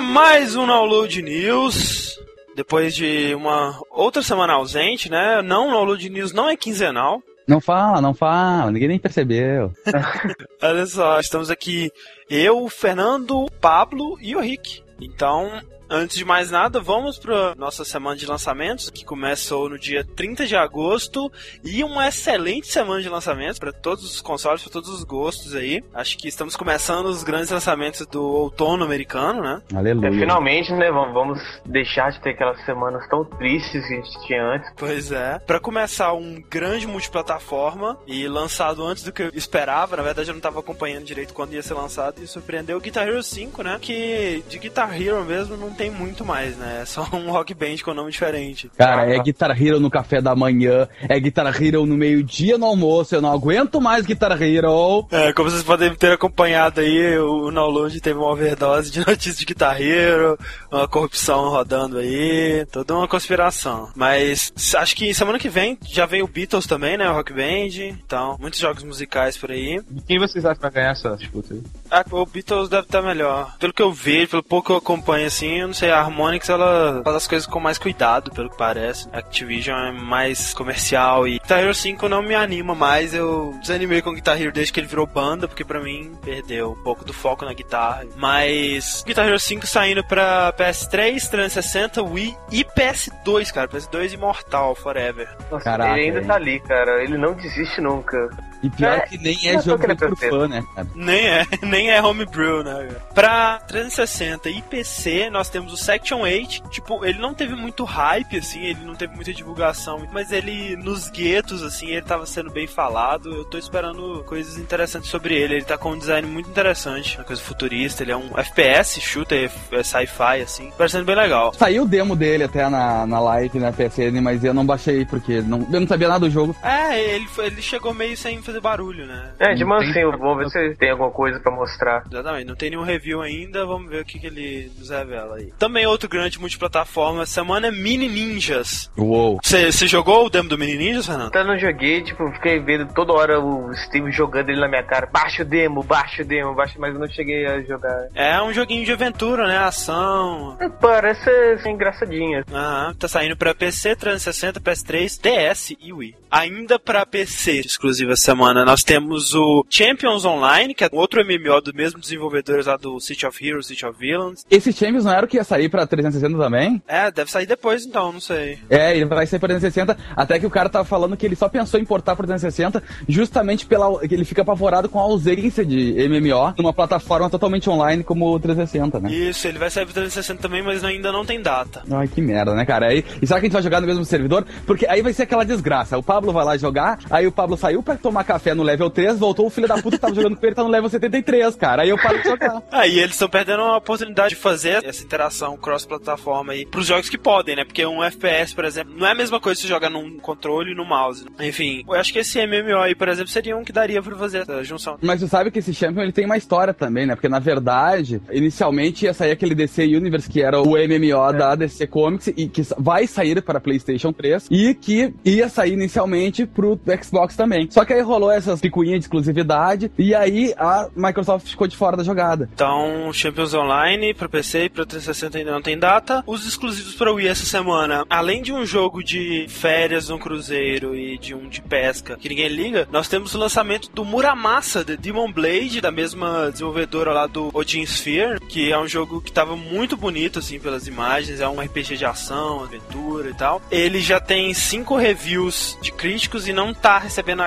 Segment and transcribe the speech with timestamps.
[0.00, 2.18] mais um Download News.
[2.54, 5.42] Depois de uma outra semana ausente, né?
[5.42, 7.22] Não, o Download News não é quinzenal.
[7.46, 9.72] Não fala, não fala, ninguém nem percebeu.
[10.60, 11.90] Olha só, estamos aqui
[12.28, 14.82] eu, o Fernando, o Pablo e o Rick.
[15.00, 20.04] Então, Antes de mais nada, vamos para nossa semana de lançamentos, que começou no dia
[20.04, 21.30] 30 de agosto
[21.62, 25.82] e uma excelente semana de lançamentos para todos os consoles, para todos os gostos aí.
[25.94, 29.62] Acho que estamos começando os grandes lançamentos do outono americano, né?
[29.74, 30.08] Aleluia.
[30.08, 30.90] É, finalmente, né?
[30.90, 34.72] Vamos deixar de ter aquelas semanas tão tristes que a gente tinha antes.
[34.76, 35.38] Pois é.
[35.38, 40.34] Para começar um grande multiplataforma e lançado antes do que eu esperava, na verdade eu
[40.34, 43.78] não estava acompanhando direito quando ia ser lançado e surpreendeu o Guitar Hero 5, né?
[43.80, 46.80] Que de Guitar Hero mesmo não tem muito mais, né?
[46.82, 48.70] É só um rock band com nome diferente.
[48.76, 53.14] Cara, é Guitar Hero no café da manhã, é Guitar Hero no meio-dia no almoço,
[53.14, 55.06] eu não aguento mais Guitar Hero.
[55.10, 59.44] É, como vocês podem ter acompanhado aí, o download teve uma overdose de notícias de
[59.44, 60.38] Guitar Hero,
[60.70, 63.90] uma corrupção rodando aí, toda uma conspiração.
[63.94, 67.08] Mas acho que semana que vem já vem o Beatles também, né?
[67.10, 69.80] O Rock Band, então, muitos jogos musicais por aí.
[69.94, 71.62] E quem vocês acham que vai ganhar essa disputa aí?
[71.90, 73.54] Ah, o Beatles deve estar melhor.
[73.58, 77.02] Pelo que eu vejo, pelo pouco que eu acompanho assim, não sei, a Harmonix ela
[77.04, 79.08] faz as coisas com mais cuidado, pelo que parece.
[79.12, 83.14] A Activision é mais comercial e Guitar Hero 5 não me anima mais.
[83.14, 86.82] Eu desanimei com Guitar Hero desde que ele virou banda, porque pra mim perdeu um
[86.82, 88.04] pouco do foco na guitarra.
[88.16, 93.68] Mas Guitar Hero 5 saindo pra PS3, 360, Wii e PS2, cara.
[93.68, 95.28] PS2 imortal, forever.
[95.50, 97.02] Nossa, Caraca, ele ainda tá ali, cara.
[97.02, 98.30] Ele não desiste nunca.
[98.62, 100.88] E pior é, que nem é jogo pro fã, né, cara?
[100.94, 102.88] Nem é, nem é homebrew, né?
[103.14, 106.68] Pra 360 e PC, nós temos o Section 8.
[106.70, 111.08] Tipo, ele não teve muito hype, assim, ele não teve muita divulgação, mas ele, nos
[111.08, 113.32] guetos, assim, ele tava sendo bem falado.
[113.32, 115.54] Eu tô esperando coisas interessantes sobre ele.
[115.54, 118.02] Ele tá com um design muito interessante, uma coisa futurista.
[118.02, 121.52] Ele é um FPS, shooter, é sci-fi, assim, parecendo bem legal.
[121.54, 125.40] Saiu o demo dele até na, na live, na PSN, mas eu não baixei porque
[125.40, 126.56] não, eu não sabia nada do jogo.
[126.62, 129.32] É, ele, ele chegou meio sem fazer barulho, né?
[129.38, 132.04] É, de mansinho, vamos ver se tem alguma coisa pra mostrar.
[132.10, 135.52] Exatamente, não tem nenhum review ainda, vamos ver o que, que ele nos revela aí.
[135.58, 138.90] Também outro grande multiplataforma, semana é Mini Ninjas.
[138.96, 139.38] Uou.
[139.42, 141.34] Você jogou o demo do Mini Ninjas, Fernando?
[141.34, 145.06] Eu não joguei, tipo, fiquei vendo toda hora o Steve jogando ele na minha cara,
[145.06, 148.08] baixa o demo, baixa o demo, baixa, mas eu não cheguei a jogar.
[148.14, 149.58] É um joguinho de aventura, né?
[149.58, 150.56] Ação.
[150.60, 151.24] É, parece
[151.58, 152.44] ser engraçadinho.
[152.52, 156.14] Aham, tá saindo pra PC, 360, PS3, DS e Wii.
[156.30, 161.72] Ainda pra PC, exclusiva semana, nós temos o Champions Online, que é outro MMO do
[161.72, 164.44] mesmo desenvolvedores lá do City of Heroes, City of Villains.
[164.50, 166.82] Esse Champions não era o que ia sair pra 360 também?
[166.86, 168.58] É, deve sair depois então, não sei.
[168.68, 171.48] É, ele vai sair pra 360, até que o cara tava falando que ele só
[171.48, 175.94] pensou em portar pra 360 justamente pela que ele fica apavorado com a ausência de
[176.06, 179.10] MMO numa plataforma totalmente online como o 360, né?
[179.10, 181.82] Isso, ele vai sair pro 360 também, mas ainda não tem data.
[181.90, 182.88] Ai, que merda, né, cara?
[182.88, 184.44] Aí, e será que a gente vai jogar no mesmo servidor?
[184.66, 185.96] Porque aí vai ser aquela desgraça.
[185.96, 189.18] O Pablo vai lá jogar, aí o Pablo saiu pra tomar café no level 3,
[189.18, 191.82] voltou o filho da puta que tava jogando com ele, tá no level 73, cara.
[191.82, 192.62] Aí eu paro de jogar.
[192.70, 197.18] Aí eles estão perdendo a oportunidade de fazer essa interação cross-plataforma aí pros jogos que
[197.18, 197.64] podem, né?
[197.64, 200.74] Porque um FPS, por exemplo, não é a mesma coisa se jogar num controle e
[200.74, 201.24] no mouse.
[201.40, 204.38] Enfim, eu acho que esse MMO aí, por exemplo, seria um que daria pra fazer
[204.38, 204.98] essa junção.
[205.00, 207.14] Mas tu sabe que esse Champion ele tem uma história também, né?
[207.14, 211.32] Porque na verdade, inicialmente ia sair aquele DC Universe, que era o MMO é.
[211.32, 216.46] da DC Comics, e que vai sair para PlayStation 3, e que ia sair inicialmente
[216.46, 217.68] pro Xbox também.
[217.70, 221.96] Só que aí rolou essas picuinhas de exclusividade, e aí a Microsoft ficou de fora
[221.96, 222.48] da jogada.
[222.52, 226.22] Então, Champions Online para PC e para 360 ainda não tem data.
[226.26, 231.18] Os exclusivos para Wii essa semana, além de um jogo de férias no cruzeiro e
[231.18, 235.30] de um de pesca que ninguém liga, nós temos o lançamento do Muramasa de Demon
[235.30, 239.96] Blade, da mesma desenvolvedora lá do Odin Sphere, que é um jogo que tava muito
[239.96, 243.62] bonito assim pelas imagens, é um RPG de ação, aventura e tal.
[243.70, 247.42] Ele já tem cinco reviews de críticos e não tá recebendo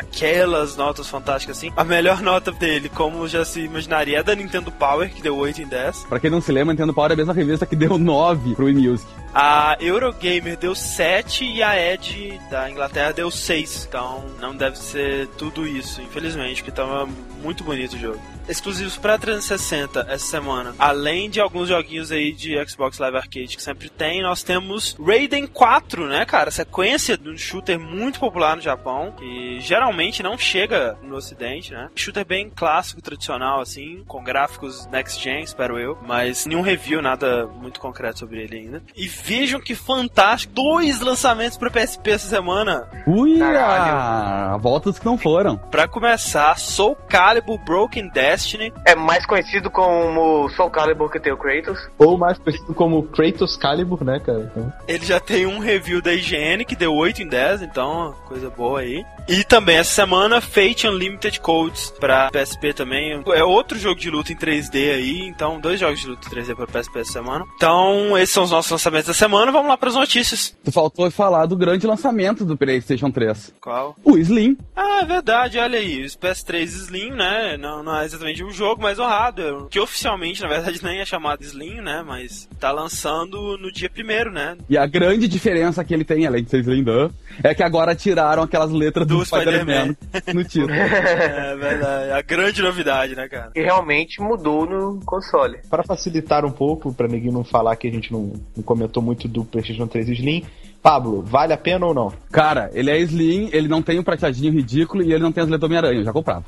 [0.59, 1.71] aquelas notas fantásticas assim.
[1.75, 5.61] A melhor nota dele, como já se imaginaria, é da Nintendo Power, que deu 8
[5.61, 6.05] em 10.
[6.05, 8.69] Pra quem não se lembra, Nintendo Power é a mesma revista que deu 9 pro
[8.69, 9.07] eMusic.
[9.33, 13.85] A Eurogamer deu 7 e a Edge da Inglaterra deu 6.
[13.87, 17.07] Então não deve ser tudo isso, infelizmente, porque tava
[17.41, 20.73] muito bonito o jogo exclusivos para 360 essa semana.
[20.79, 25.47] Além de alguns joguinhos aí de Xbox Live Arcade que sempre tem, nós temos Raiden
[25.47, 26.51] 4, né, cara?
[26.51, 31.89] Sequência de um shooter muito popular no Japão, que geralmente não chega no ocidente, né?
[31.95, 37.45] Shooter bem clássico, tradicional, assim, com gráficos next gen, espero eu, mas nenhum review, nada
[37.47, 38.83] muito concreto sobre ele ainda.
[38.95, 42.89] E vejam que fantástico, dois lançamentos para PSP essa semana.
[43.05, 45.57] Ui, a volta dos que não foram.
[45.57, 48.73] Para começar, Soul Calibur Broken Dash Destiny.
[48.85, 51.89] É mais conhecido como Soul Calibur que tem o Kratos.
[51.97, 54.49] Ou mais conhecido como Kratos Calibur, né, cara?
[54.51, 54.73] Então...
[54.87, 58.79] Ele já tem um review da IGN que deu 8 em 10, então coisa boa
[58.79, 59.05] aí.
[59.31, 63.21] E também essa semana Fate Unlimited Codes pra PSP também.
[63.27, 66.55] É outro jogo de luta em 3D aí, então dois jogos de luta em 3D
[66.55, 67.45] pra PSP essa semana.
[67.55, 69.51] Então, esses são os nossos lançamentos da semana.
[69.51, 70.57] Vamos lá para as notícias.
[70.63, 73.53] Tu faltou falar do grande lançamento do PlayStation 3.
[73.61, 73.95] Qual?
[74.03, 74.57] O Slim.
[74.75, 76.03] Ah, é verdade, olha aí.
[76.03, 77.55] O PS3 Slim, né?
[77.55, 79.67] Não, não é exatamente um jogo, mas o hardware.
[79.69, 82.03] Que oficialmente, na verdade, nem é chamado Slim, né?
[82.03, 84.57] Mas tá lançando no dia primeiro, né?
[84.67, 87.11] E a grande diferença que ele tem, além de ser Slim Dan,
[87.43, 90.73] é que agora tiraram aquelas letras do, do Spider-Man Spider no título.
[90.73, 92.11] é verdade.
[92.11, 93.51] A grande novidade, né, cara?
[93.55, 95.59] E realmente mudou no console.
[95.69, 99.27] Para facilitar um pouco, pra ninguém não falar que a gente não, não comentou muito
[99.27, 100.45] do PlayStation 3 Slim,
[100.81, 102.13] Pablo, vale a pena ou não?
[102.31, 105.49] Cara, ele é slim, ele não tem um prateadinho ridículo e ele não tem as
[105.49, 106.45] letras Homem-Aranha, já comprava.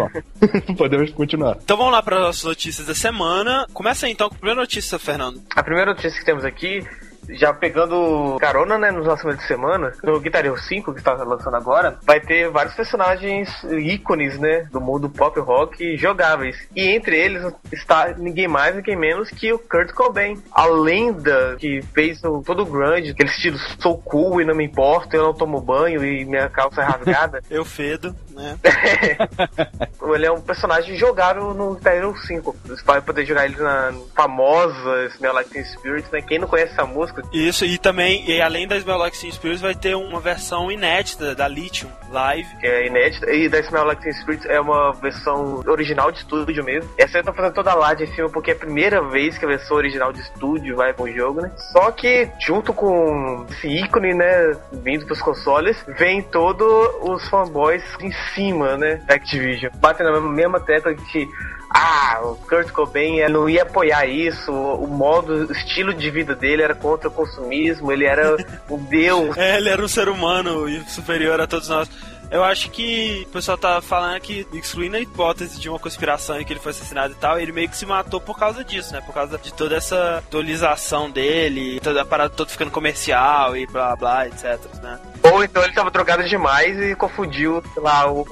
[0.76, 1.58] Podemos continuar.
[1.62, 3.66] Então vamos lá para as notícias da semana.
[3.74, 5.42] Começa aí, então com a primeira notícia, Fernando.
[5.54, 6.82] A primeira notícia que temos aqui
[7.30, 11.56] já pegando carona, né, nos lançamentos de semana, no Guitar Hero 5, que está lançando
[11.56, 16.56] agora, vai ter vários personagens ícones, né, do mundo pop rock jogáveis.
[16.74, 21.82] E entre eles está ninguém mais, ninguém menos que o Kurt Cobain, a lenda que
[21.94, 25.34] fez o, todo o grunge, aquele estilo sou cool e não me importo, eu não
[25.34, 27.42] tomo banho e minha calça é rasgada.
[27.50, 28.58] eu fedo, né?
[30.14, 32.56] ele é um personagem jogável no Guitar Hero 5.
[32.66, 36.22] Você vai poder jogar ele na famosa Smell Like Teen Spirit, né?
[36.22, 39.60] Quem não conhece essa música isso, e também, e além da Smell Like Teen Spirit,
[39.60, 42.48] vai ter uma versão inédita da Lithium Live.
[42.60, 46.64] Que é inédita, e da Smell Like Teen Spirit é uma versão original de estúdio
[46.64, 46.88] mesmo.
[46.96, 49.44] Essa eu tô fazendo toda a laje em cima porque é a primeira vez que
[49.44, 51.50] a versão original de estúdio vai pro jogo, né?
[51.72, 56.66] Só que, junto com esse ícone, né, vindo pros consoles, vem todos
[57.02, 59.72] os fanboys em cima, né, da Activision.
[59.76, 61.28] Batem na mesma tecla que
[61.70, 66.62] ah, o Kurt Cobain não ia apoiar isso, o modo, o estilo de vida dele
[66.62, 68.36] era contra o consumismo, ele era
[68.70, 69.36] um deus.
[69.36, 71.90] É, ele era um ser humano superior a todos nós.
[72.30, 76.44] Eu acho que o pessoal tá falando que, excluindo a hipótese de uma conspiração e
[76.44, 79.00] que ele foi assassinado e tal, ele meio que se matou por causa disso, né?
[79.00, 83.94] Por causa de toda essa atualização dele, toda a parada toda ficando comercial e blá
[83.94, 84.98] blá, etc, né?
[85.34, 88.24] Ou então ele tava drogado demais e confundiu, sei lá, o,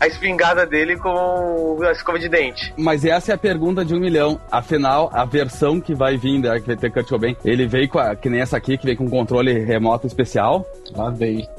[0.00, 2.72] a espingarda dele com a escova de dente.
[2.78, 4.40] Mas essa é a pergunta de um milhão.
[4.50, 7.98] Afinal, a versão que vai vir, né, que vai ter Kurt Cobain, ele veio com
[7.98, 10.64] a, que nem essa aqui, que veio com controle remoto especial?
[10.96, 11.44] Ah, veio.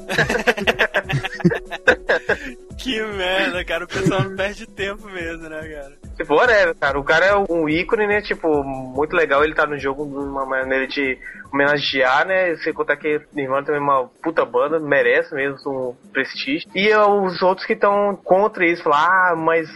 [2.76, 3.84] que merda, cara.
[3.84, 5.92] O pessoal não perde tempo mesmo, né, cara?
[6.18, 6.98] Tipo, whatever, cara.
[6.98, 8.20] O cara é um ícone, né?
[8.20, 11.16] Tipo, muito legal ele tá no jogo de uma maneira de
[11.52, 12.56] homenagear, né?
[12.56, 16.68] Sem contar que Nirvana também é uma puta banda, merece mesmo um prestígio.
[16.74, 19.68] E os outros que estão contra isso, falar, ah, mas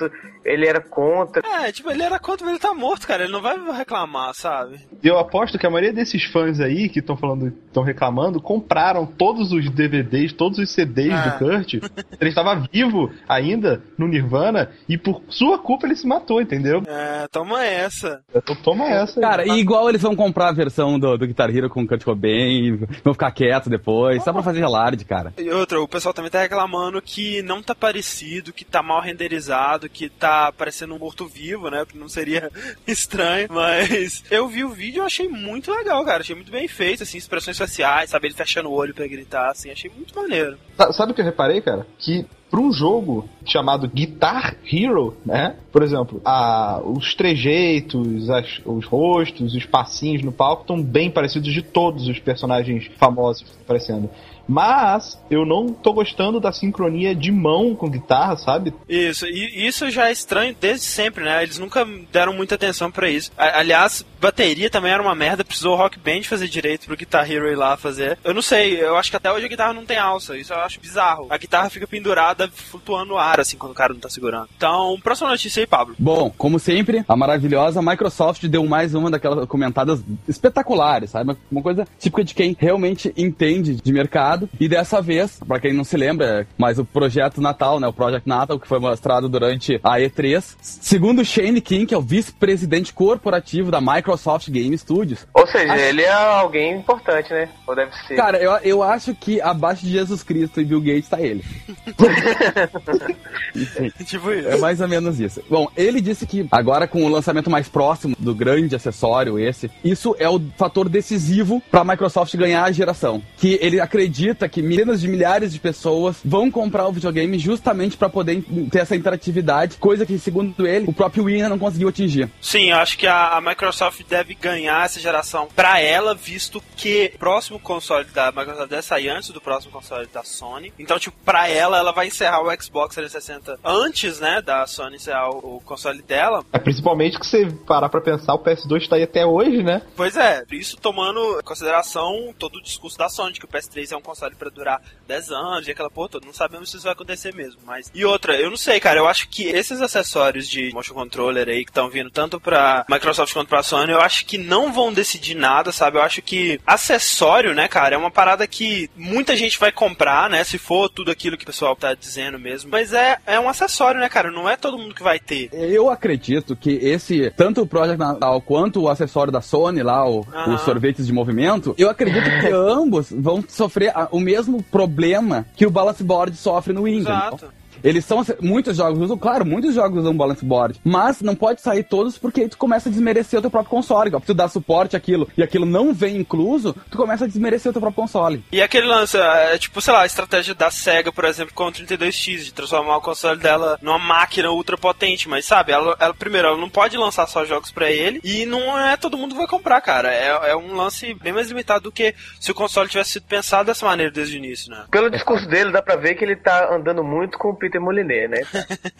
[0.44, 1.42] ele era contra.
[1.46, 3.24] É, tipo, ele era contra, mas ele tá morto, cara.
[3.24, 4.80] Ele não vai reclamar, sabe?
[5.02, 9.06] E eu aposto que a maioria desses fãs aí que estão falando, estão reclamando, compraram
[9.06, 11.74] todos os DVDs, todos os CDs do Kurt.
[12.20, 16.82] ele estava vivo ainda no Nirvana e por sua culpa ele se matou, entendeu?
[16.86, 18.22] É, toma essa.
[18.34, 19.20] Então, toma essa.
[19.20, 22.04] Cara, e igual eles vão comprar a versão do, do Guitar Hero com o Kurt
[22.04, 25.32] Cobain, vão ficar quietos depois, só pra fazer alarde, cara.
[25.38, 29.88] E outra, o pessoal também tá reclamando que não tá parecido, que tá mal renderizado,
[29.88, 31.84] que tá parecendo um morto-vivo, né?
[31.94, 32.50] Não seria
[32.86, 36.20] estranho, mas eu vi o vídeo e achei muito legal, cara.
[36.20, 38.28] Achei muito bem feito, assim, expressões faciais, sabe?
[38.28, 40.58] Ele fechando o olho para gritar, assim, achei muito maneiro.
[40.92, 41.86] Sabe o que eu reparei, cara?
[41.98, 45.56] Que para um jogo chamado Guitar Hero, né?
[45.72, 51.50] Por exemplo, a, os trejeitos, as, os rostos, os passinhos no palco estão bem parecidos
[51.50, 54.10] de todos os personagens famosos aparecendo.
[54.48, 58.74] Mas eu não tô gostando da sincronia de mão com guitarra, sabe?
[58.88, 61.42] Isso, e isso já é estranho desde sempre, né?
[61.42, 63.30] Eles nunca deram muita atenção para isso.
[63.36, 67.48] Aliás, bateria também era uma merda, precisou o Rock Band fazer direito pro Guitar Hero
[67.48, 68.18] ir lá fazer.
[68.24, 70.58] Eu não sei, eu acho que até hoje a guitarra não tem alça, isso eu
[70.58, 71.26] acho bizarro.
[71.30, 74.48] A guitarra fica pendurada, flutuando no ar, assim, quando o cara não tá segurando.
[74.56, 75.94] Então, próxima notícia aí, Pablo.
[75.98, 81.36] Bom, como sempre, a maravilhosa Microsoft deu mais uma daquelas comentadas espetaculares, sabe?
[81.50, 84.48] Uma coisa típica de quem realmente entende de mercado mostrado.
[84.58, 88.28] E dessa vez, para quem não se lembra, mas o projeto Natal, né, o Project
[88.28, 93.70] Natal, que foi mostrado durante a E3, segundo Shane King, que é o vice-presidente corporativo
[93.70, 95.26] da Microsoft Game Studios.
[95.34, 95.82] Ou seja, acho...
[95.82, 97.48] ele é alguém importante, né?
[97.66, 98.16] Ou deve ser.
[98.16, 101.44] Cara, eu, eu acho que abaixo de Jesus Cristo e Bill Gates tá ele.
[104.04, 104.48] tipo isso.
[104.48, 105.42] É mais ou menos isso.
[105.48, 110.14] Bom, ele disse que agora com o lançamento mais próximo do grande acessório esse, isso
[110.18, 113.22] é o fator decisivo para a Microsoft ganhar a geração.
[113.36, 118.08] Que ele acredita que milhares de milhares de pessoas vão comprar o videogame justamente para
[118.08, 122.30] poder ter essa interatividade, coisa que segundo ele o próprio Wii ainda não conseguiu atingir.
[122.40, 127.12] Sim, eu acho que a, a Microsoft deve ganhar essa geração para ela, visto que
[127.14, 130.72] o próximo console da Microsoft deve sair antes do próximo console da Sony.
[130.78, 135.30] Então, tipo, para ela, ela vai encerrar o Xbox 360 antes, né, da Sony encerrar
[135.30, 136.44] o, o console dela.
[136.52, 139.82] É principalmente que você parar para pensar, o PS2 tá aí até hoje, né?
[139.96, 143.96] Pois é, isso tomando em consideração todo o discurso da Sony, que o PS3 é
[143.96, 146.26] um console para durar 10 anos e aquela porra toda.
[146.26, 147.90] Não sabemos se isso vai acontecer mesmo, mas...
[147.94, 151.64] E outra, eu não sei, cara, eu acho que esses acessórios de motion controller aí
[151.64, 155.34] que estão vindo tanto pra Microsoft quanto pra Sony, eu acho que não vão decidir
[155.34, 155.98] nada, sabe?
[155.98, 160.44] Eu acho que acessório, né, cara, é uma parada que muita gente vai comprar, né,
[160.44, 164.00] se for tudo aquilo que o pessoal tá dizendo mesmo, mas é, é um acessório,
[164.00, 164.30] né, cara?
[164.30, 165.48] Não é todo mundo que vai ter.
[165.52, 170.20] Eu acredito que esse, tanto o Project Natal quanto o acessório da Sony lá, o,
[170.48, 175.70] os sorvetes de movimento, eu acredito que ambos vão sofrer o mesmo problema que o
[175.70, 177.06] Balance Board sofre no Windows.
[177.06, 177.61] Exato.
[177.82, 178.24] Eles são.
[178.40, 180.80] Muitos jogos usam, claro, muitos jogos usam balance board.
[180.84, 184.14] Mas não pode sair todos porque tu começa a desmerecer o teu próprio console.
[184.14, 187.72] Ó, tu dá suporte àquilo e aquilo não vem incluso, tu começa a desmerecer o
[187.72, 188.44] teu próprio console.
[188.52, 191.72] E aquele lance, é, tipo, sei lá, a estratégia da SEGA, por exemplo, com o
[191.72, 195.28] 32X, de transformar o console dela numa máquina ultra potente.
[195.28, 198.78] Mas sabe, ela, ela primeiro, ela não pode lançar só jogos para ele e não
[198.78, 200.12] é todo mundo vai comprar, cara.
[200.12, 203.66] É, é um lance bem mais limitado do que se o console tivesse sido pensado
[203.66, 204.84] dessa maneira desde o início, né?
[204.90, 208.28] Pelo discurso dele, dá pra ver que ele tá andando muito com o Peter Molyneux,
[208.28, 208.42] né?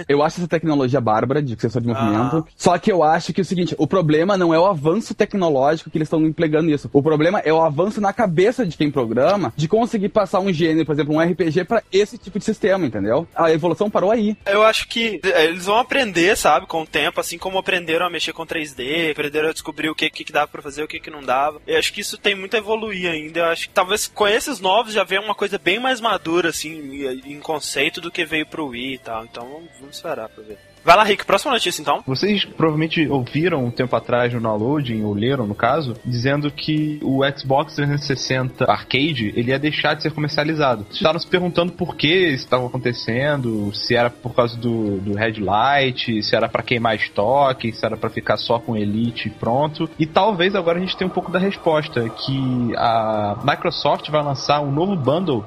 [0.09, 2.47] eu acho essa tecnologia bárbara de sensor de movimento.
[2.49, 2.53] Ah.
[2.57, 5.91] Só que eu acho que é o seguinte, o problema não é o avanço tecnológico
[5.91, 6.89] que eles estão empregando nisso.
[6.93, 10.87] O problema é o avanço na cabeça de quem programa de conseguir passar um gênero,
[10.87, 13.27] por exemplo, um RPG para esse tipo de sistema, entendeu?
[13.35, 14.37] A evolução parou aí.
[14.47, 18.11] Eu acho que é, eles vão aprender, sabe, com o tempo, assim como aprenderam a
[18.11, 21.11] mexer com 3D, aprenderam a descobrir o que, que dava para fazer, o que, que
[21.11, 21.61] não dava.
[21.67, 23.41] Eu acho que isso tem muito a evoluir ainda.
[23.41, 27.07] Eu acho que talvez com esses novos já venha uma coisa bem mais madura, assim,
[27.25, 29.25] em conceito do que veio pro Wii e tal.
[29.25, 29.49] Então
[29.81, 30.59] vamos esperar pra ver.
[30.85, 32.03] Vai lá, Rick, próxima notícia então.
[32.05, 37.21] Vocês provavelmente ouviram um tempo atrás no downloading, ou leram no caso, dizendo que o
[37.37, 40.85] Xbox 360 Arcade ele ia deixar de ser comercializado.
[40.91, 45.39] Estavam se perguntando por que isso estava acontecendo, se era por causa do, do Red
[45.39, 49.89] Light, se era para queimar estoque, se era para ficar só com Elite e pronto.
[49.99, 54.61] E talvez agora a gente tenha um pouco da resposta, que a Microsoft vai lançar
[54.61, 55.45] um novo bundle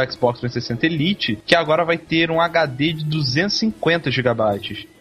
[0.00, 4.24] o Xbox 360 Elite, que agora vai ter um HD de 250 GB.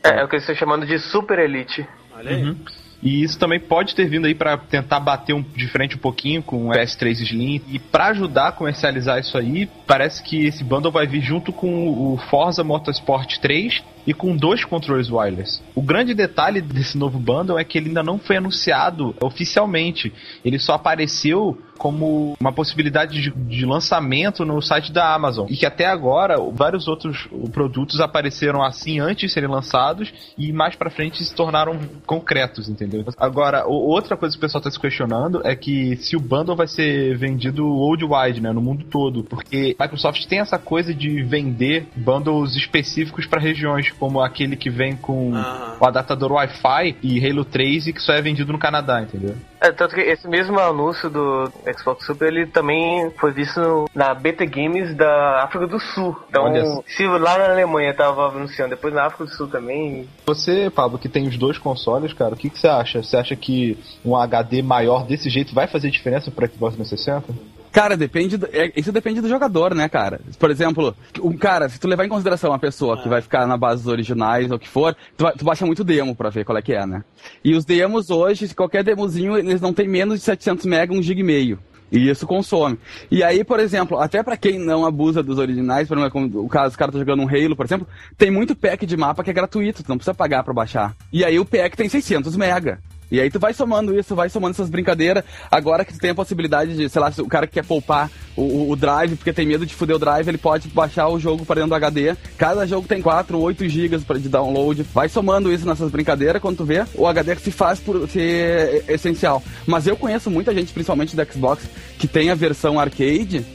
[0.04, 1.86] É, é o que eles estão chamando de Super Elite.
[2.16, 2.44] Olha aí.
[2.44, 2.58] Uhum.
[3.04, 6.42] E isso também pode ter vindo aí para tentar bater um, de frente um pouquinho
[6.42, 7.62] com o PS3 Slim.
[7.68, 11.88] E para ajudar a comercializar isso aí, parece que esse bundle vai vir junto com
[11.88, 15.62] o Forza Motorsport 3 e com dois controles wireless.
[15.76, 20.12] O grande detalhe desse novo bundle é que ele ainda não foi anunciado oficialmente.
[20.44, 25.48] Ele só apareceu como uma possibilidade de, de, lançamento no site da Amazon.
[25.50, 30.76] E que até agora vários outros produtos apareceram assim antes de serem lançados e mais
[30.76, 33.04] para frente se tornaram concretos, entendeu?
[33.18, 36.68] Agora, outra coisa que o pessoal está se questionando é que se o bundle vai
[36.68, 42.56] ser vendido worldwide, né, no mundo todo, porque Microsoft tem essa coisa de vender bundles
[42.56, 45.78] específicos para regiões como aquele que vem com ah.
[45.80, 49.36] o adaptador Wi-Fi e Halo 3 e que só é vendido no Canadá, entendeu?
[49.64, 54.46] É, tanto que esse mesmo anúncio do Xbox Super, ele também foi visto na BT
[54.46, 56.20] Games da África do Sul.
[56.30, 60.06] Então, se lá na Alemanha tava anunciando, depois na África do Sul também...
[60.26, 63.02] Você, Pablo, que tem os dois consoles, cara, o que, que você acha?
[63.02, 67.34] Você acha que um HD maior desse jeito vai fazer diferença pro Xbox 360?
[67.74, 68.38] Cara, depende.
[68.38, 70.22] Do, é, isso depende do jogador, né, cara?
[70.38, 73.58] Por exemplo, um cara, se tu levar em consideração uma pessoa que vai ficar na
[73.58, 76.56] base dos originais ou o que for, tu, tu baixa muito demo pra ver qual
[76.56, 77.04] é que é, né?
[77.44, 81.02] E os demos hoje, se qualquer demozinho, eles não tem menos de 700 MB, 1
[81.02, 81.60] GB e meio.
[81.92, 82.78] E isso consome.
[83.10, 86.70] E aí, por exemplo, até para quem não abusa dos originais, por exemplo, o caso,
[86.70, 87.88] os caras tá jogando um Halo, por exemplo,
[88.18, 90.96] tem muito pack de mapa que é gratuito, tu não precisa pagar para baixar.
[91.12, 92.80] E aí o pack tem 600 mega.
[93.12, 95.24] E aí tu vai somando isso, vai somando essas brincadeiras.
[95.52, 98.72] Agora que tu tem a possibilidade de, sei lá, o cara que quer poupar o,
[98.72, 101.56] o, drive, porque tem medo de fuder o drive, ele pode baixar o jogo para
[101.56, 102.16] dentro do HD.
[102.38, 104.84] Cada jogo tem 4, 8 GB de download.
[104.94, 109.44] Vai somando isso nessas brincadeiras, quando tu vê, o HD se faz por ser essencial.
[109.68, 113.46] Mas eu conheço muita gente, principalmente da Xbox, que tem a versão arcade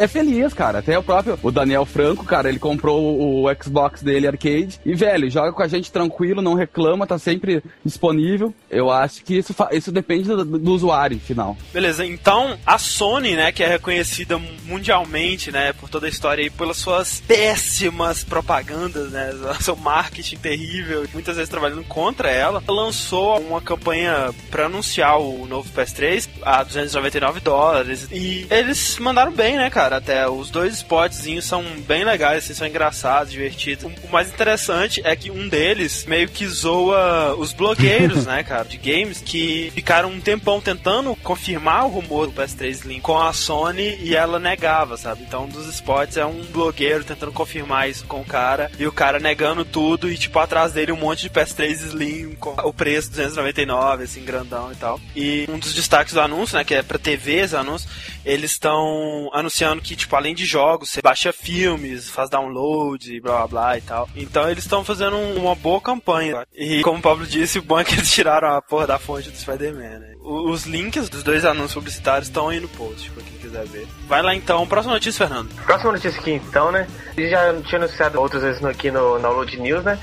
[0.00, 0.78] é feliz, cara.
[0.78, 5.28] Até o próprio o Daniel Franco, cara, ele comprou o, Xbox dele arcade e, velho,
[5.28, 8.54] joga com a gente tranquilo, não reclama, tá sempre disponível.
[8.70, 11.56] Eu acho que isso, isso depende do, do usuário final.
[11.72, 16.50] Beleza, então a Sony, né, que é reconhecida mundialmente, né, por toda a história e
[16.50, 23.60] pelas suas péssimas propagandas, né, seu marketing terrível, muitas vezes trabalhando contra ela, lançou uma
[23.60, 29.89] campanha para anunciar o novo PS3 a 299 dólares e eles mandaram bem, né, cara,
[29.96, 33.90] até os dois spotzinhos são bem legais, assim, são engraçados, divertidos.
[34.02, 38.76] O mais interessante é que um deles meio que zoa os blogueiros, né, cara, de
[38.76, 43.98] games que ficaram um tempão tentando confirmar o rumor do PS3 Slim com a Sony
[44.00, 45.22] e ela negava, sabe?
[45.22, 48.92] Então, um dos spots é um blogueiro tentando confirmar isso com o cara e o
[48.92, 53.10] cara negando tudo e, tipo, atrás dele um monte de PS3 Slim com o preço
[53.10, 55.00] 299, assim, grandão e tal.
[55.14, 57.88] E um dos destaques do anúncio, né, que é pra TV esse anúncio,
[58.24, 63.46] eles estão anunciando que, tipo, além de jogos, você baixa filmes, faz download blá blá
[63.46, 64.08] blá e tal.
[64.14, 66.46] Então eles estão fazendo uma boa campanha.
[66.54, 69.30] E como o Pablo disse, o bom é que eles tiraram a porra da fonte
[69.30, 70.14] do Spider-Man, né?
[70.22, 73.86] Os links dos dois anúncios publicitários estão aí no post, pra quem quiser ver.
[74.06, 75.48] Vai lá então, próxima notícia, Fernando.
[75.64, 76.86] Próxima notícia aqui então, né?
[77.16, 79.98] Já tinha anunciado outras vezes aqui no, no Load News, né?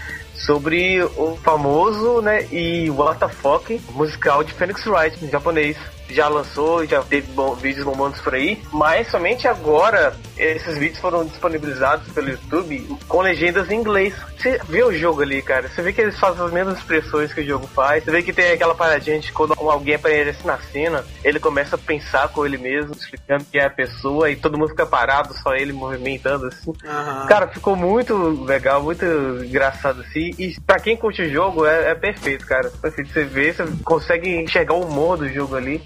[0.46, 5.78] Sobre o famoso, né, e what the fuck musical de Phoenix Wright, em japonês
[6.10, 11.26] já lançou, já teve bom, vídeos bombando por aí, mas somente agora esses vídeos foram
[11.26, 14.14] disponibilizados pelo YouTube com legendas em inglês.
[14.38, 17.42] Você vê o jogo ali, cara, você vê que eles fazem as mesmas expressões que
[17.42, 21.04] o jogo faz, você vê que tem aquela paradinha de quando alguém aparece na cena,
[21.24, 24.70] ele começa a pensar com ele mesmo, explicando que é a pessoa, e todo mundo
[24.70, 26.70] fica parado, só ele movimentando assim.
[26.70, 27.28] Uhum.
[27.28, 28.16] Cara, ficou muito
[28.46, 29.06] legal, muito
[29.44, 32.70] engraçado assim, e pra quem curte o jogo é, é perfeito, cara.
[32.82, 33.12] Perfeito.
[33.12, 35.82] Você vê, você consegue enxergar o humor do jogo ali.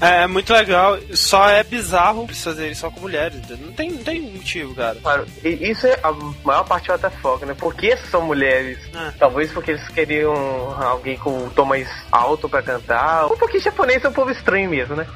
[0.00, 3.40] É, é muito legal, só é bizarro fazer isso só com mulheres.
[3.48, 4.98] Não tem, não tem motivo, cara.
[5.00, 6.12] Claro, e isso é a
[6.44, 7.54] maior parte do foca, né?
[7.54, 8.78] Por que são mulheres?
[8.92, 9.12] É.
[9.16, 10.34] Talvez porque eles queriam
[10.82, 13.26] alguém com tom mais alto pra cantar.
[13.26, 15.06] Ou porque japonês é um povo estranho mesmo, né?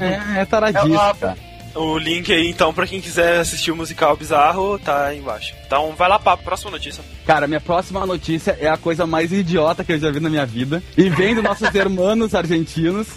[0.00, 4.78] é, é taradíssimo, é O link aí, então, pra quem quiser assistir o musical bizarro,
[4.78, 5.54] tá aí embaixo.
[5.66, 7.02] Então, vai lá pra próxima notícia.
[7.26, 10.46] Cara, minha próxima notícia é a coisa mais idiota que eu já vi na minha
[10.46, 10.82] vida.
[10.96, 13.08] E vem dos nossos irmãos argentinos.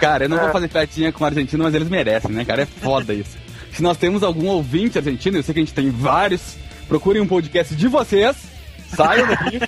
[0.00, 0.52] Cara, eu não vou é.
[0.52, 2.62] fazer piadinha com o argentino, mas eles merecem, né, cara?
[2.62, 3.36] É foda isso.
[3.72, 6.56] Se nós temos algum ouvinte argentino, eu sei que a gente tem vários,
[6.88, 8.55] procurem um podcast de vocês.
[8.88, 9.58] Saiam daqui.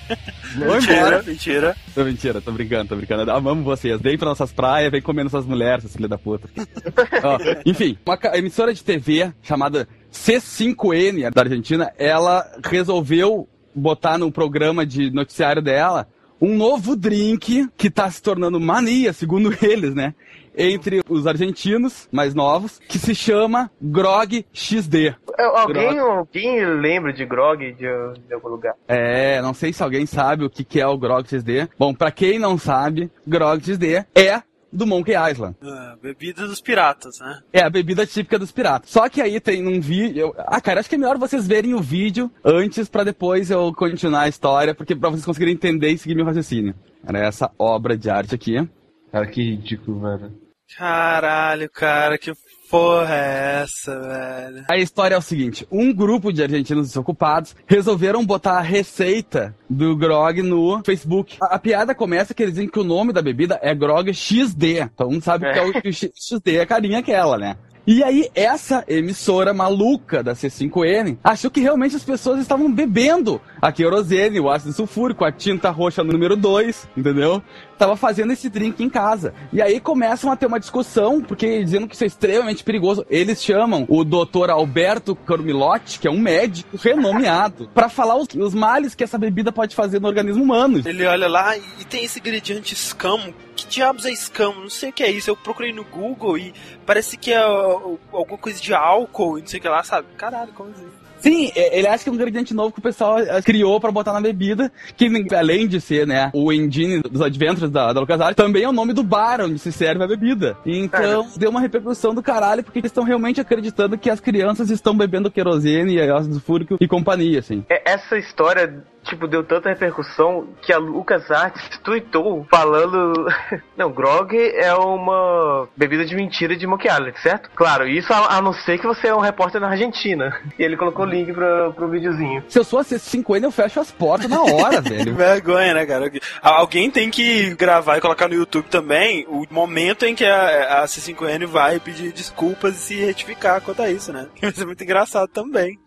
[0.57, 1.23] Vão mentira, embora.
[1.23, 1.77] Mentira.
[1.95, 3.31] Tô mentira, tô brincando, tô brincando.
[3.31, 4.01] Amamos vocês.
[4.01, 6.49] Vem pra nossas praias, vem comer nossas mulheres, seus filha da puta.
[7.23, 14.85] Ó, enfim, uma emissora de TV chamada C5N da Argentina, ela resolveu botar no programa
[14.85, 16.09] de noticiário dela
[16.41, 20.15] um novo drink que tá se tornando mania, segundo eles, né?
[20.57, 25.15] Entre os argentinos mais novos, que se chama Grog XD.
[25.39, 25.99] É, alguém, grog.
[25.99, 27.87] alguém lembra de Grog de,
[28.27, 28.75] de, algum lugar?
[28.89, 31.69] É, não sei se alguém sabe o que, que é o Grog XD.
[31.79, 35.57] Bom, para quem não sabe, Grog XD é do Monkey Island.
[35.63, 37.41] Ah, bebida dos piratas, né?
[37.53, 38.91] É, a bebida típica dos piratas.
[38.91, 40.35] Só que aí tem um vídeo.
[40.39, 44.23] Ah, cara, acho que é melhor vocês verem o vídeo antes para depois eu continuar
[44.23, 46.75] a história, porque pra vocês conseguirem entender e seguir meu raciocínio.
[47.07, 48.69] Era essa obra de arte aqui.
[49.11, 50.33] Cara, que ridículo, velho.
[50.77, 52.31] Caralho, cara, que
[52.71, 54.65] porra é essa, velho?
[54.69, 59.97] A história é o seguinte: um grupo de argentinos desocupados resolveram botar a receita do
[59.97, 61.39] grog no Facebook.
[61.41, 64.81] A, a, piada começa que eles dizem que o nome da bebida é grog XD.
[64.93, 65.53] Então um sabe é.
[65.53, 67.57] que é o, o XD é a carinha aquela, né?
[67.91, 73.73] E aí, essa emissora maluca da C5N achou que realmente as pessoas estavam bebendo a
[73.73, 77.43] querosene, o ácido sulfúrico, a tinta roxa número 2, entendeu?
[77.79, 79.33] Tava fazendo esse drink em casa.
[79.53, 83.07] E aí começam a ter uma discussão, porque dizendo que isso é extremamente perigoso.
[83.09, 88.55] Eles chamam o doutor Alberto Cormilotti, que é um médico renomeado, para falar os, os
[88.55, 90.83] males que essa bebida pode fazer no organismo humano.
[90.85, 94.61] Ele olha lá e tem esse ingrediente escamo que diabos é escamo?
[94.61, 95.31] Não sei o que é isso.
[95.31, 96.55] Eu procurei no Google e
[96.87, 100.07] parece que é alguma coisa de álcool e não sei o que lá, sabe?
[100.17, 100.87] Caralho, como assim?
[101.19, 104.13] Sim, ele acha que é um ingrediente novo que o pessoal eh, criou para botar
[104.13, 108.63] na bebida, que além de ser, né, o engine dos adventures da, da LucasArts, também
[108.63, 110.57] é o nome do bar onde se serve a bebida.
[110.65, 111.39] Então, é.
[111.39, 115.31] deu uma repercussão do caralho, porque eles estão realmente acreditando que as crianças estão bebendo
[115.31, 117.65] querosene, ácido fúrico e companhia, assim.
[117.69, 123.27] É, essa história tipo, deu tanta repercussão que a LucasArts tweetou falando.
[123.77, 127.51] Não, Grog é uma bebida de mentira de Monkey Island, certo?
[127.55, 130.37] Claro, isso a, a não ser que você é um repórter na Argentina.
[130.59, 132.43] E ele colocou o link pro, pro videozinho.
[132.49, 135.15] Se eu sou a C5N, eu fecho as portas na hora, velho.
[135.15, 136.11] Vergonha, né, cara?
[136.43, 140.85] Alguém tem que gravar e colocar no YouTube também o momento em que a, a
[140.87, 144.27] C5N vai pedir desculpas e se retificar quanto a isso, né?
[144.41, 145.79] Vai ser muito engraçado também.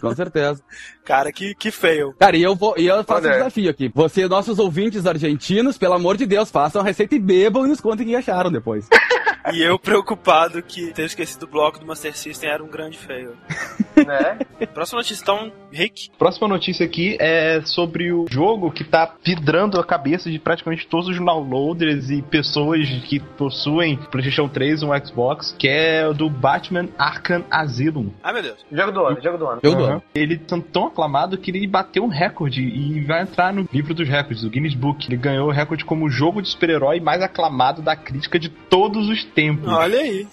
[0.00, 0.62] Com certeza.
[1.04, 2.14] Cara, que, que feio.
[2.18, 3.90] Cara, e eu vou e eu faço um desafio aqui.
[3.94, 7.80] Você, nossos ouvintes argentinos, pelo amor de Deus, façam a receita e bebam e nos
[7.80, 8.88] contem o que acharam depois.
[9.52, 13.36] e eu preocupado que ter esquecido o bloco do Master System era um grande feio.
[14.00, 14.38] Né?
[14.72, 16.10] Próxima notícia, então, Rick.
[16.18, 21.08] Próxima notícia aqui é sobre o jogo que tá vidrando a cabeça de praticamente todos
[21.08, 26.28] os downloaders e pessoas que possuem PlayStation 3 ou um Xbox, que é o do
[26.28, 28.10] Batman Arkham Asylum.
[28.22, 28.64] Ai, meu Deus.
[28.70, 29.60] Jogo do ano, jogo do ano.
[29.62, 30.02] Jogo do ano.
[30.14, 34.08] Ele tá tão aclamado que ele bateu um recorde e vai entrar no livro dos
[34.08, 35.06] recordes, do Guinness Book.
[35.06, 39.08] Ele ganhou o recorde como o jogo de super-herói mais aclamado da crítica de todos
[39.08, 39.68] os tempos.
[39.68, 40.26] Olha aí.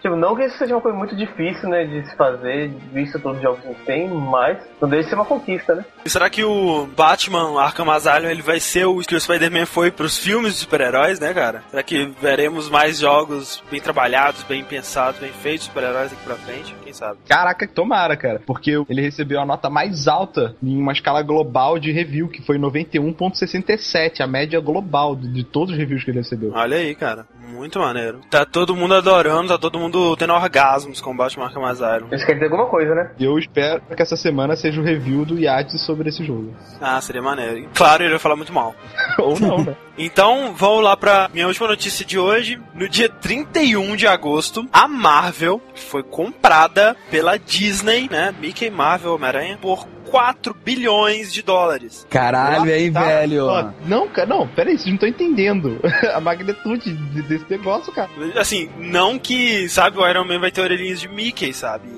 [0.00, 3.38] tipo, não que isso seja uma coisa muito difícil, né, de se fazer, visto todos
[3.38, 5.84] os jogos que tem, mas não deixa de ser uma conquista, né?
[6.04, 9.90] E será que o Batman Arkham Asylum ele vai ser o que o Spider-Man foi
[9.90, 11.62] pros filmes de super-heróis, né, cara?
[11.70, 16.74] Será que veremos mais jogos bem trabalhados, bem pensados, bem feitos, super-heróis daqui pra frente?
[16.82, 17.18] Quem sabe?
[17.28, 18.40] Caraca, tomara, cara.
[18.46, 22.58] Porque ele recebeu a nota mais alta em uma escala global de review, que foi
[22.58, 26.52] 91.67, a média global de, todos os reviews que ele recebeu.
[26.54, 27.26] Olha aí, cara.
[27.52, 28.20] Muito maneiro.
[28.30, 32.08] Tá todo mundo adorando, tá todo mundo tendo orgasmos com o Batman Arkham Asylum.
[32.12, 33.10] Isso quer dizer alguma coisa, né?
[33.18, 36.54] E eu espero que essa semana seja o review do Yates sobre esse jogo.
[36.80, 37.68] Ah, seria maneiro.
[37.74, 38.74] Claro, ele vai falar muito mal.
[39.18, 39.76] Ou não, né?
[39.98, 42.60] Então, vamos lá pra minha última notícia de hoje.
[42.74, 48.34] No dia 31 de agosto, a Marvel foi comprada pela Disney, né?
[48.38, 52.06] Mickey Marvel Homem-Aranha, por 4 bilhões de dólares.
[52.08, 53.46] Caralho, hein, tá, velho?
[53.46, 55.80] Ó, não, cara, não, peraí, vocês não estão entendendo
[56.14, 58.10] a magnitude desse negócio, cara.
[58.36, 61.88] Assim, não que, sabe, o Iron Man vai ter orelhinhas de Mickey, sabe?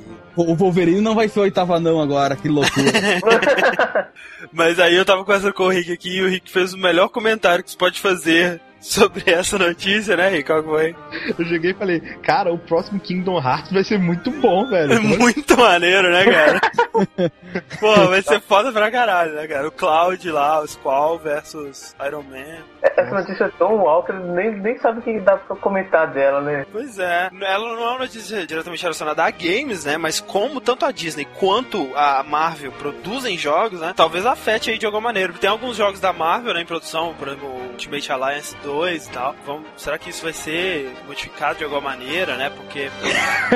[0.42, 2.92] O Wolverine não vai ser o oitava não agora, que loucura.
[4.52, 7.08] Mas aí eu tava conversando com o Rick aqui e o Rick fez o melhor
[7.08, 8.60] comentário que você pode fazer
[8.98, 10.44] sobre essa notícia, né, Rick?
[10.44, 10.96] Qual foi?
[11.38, 14.94] Eu cheguei e falei, cara, o próximo Kingdom Hearts vai ser muito bom, velho.
[14.94, 16.60] É muito maneiro, né, cara?
[17.78, 19.68] Pô, vai ser foda pra caralho, né, cara?
[19.68, 22.64] O Cloud lá, o Squall versus Iron Man.
[22.82, 26.64] Essa notícia é tão alta, nem, nem sabe o que dá pra comentar dela, né?
[26.72, 27.28] Pois é.
[27.40, 29.96] Ela não é uma notícia diretamente relacionada a games, né?
[29.98, 33.92] Mas como tanto a Disney quanto a Marvel produzem jogos, né?
[33.94, 35.32] Talvez afete aí de alguma maneira.
[35.34, 39.34] Tem alguns jogos da Marvel né, em produção, por exemplo, Ultimate Alliance 2 e tal.
[39.46, 42.50] Vamos, será que isso vai ser modificado de alguma maneira, né?
[42.50, 42.90] Porque.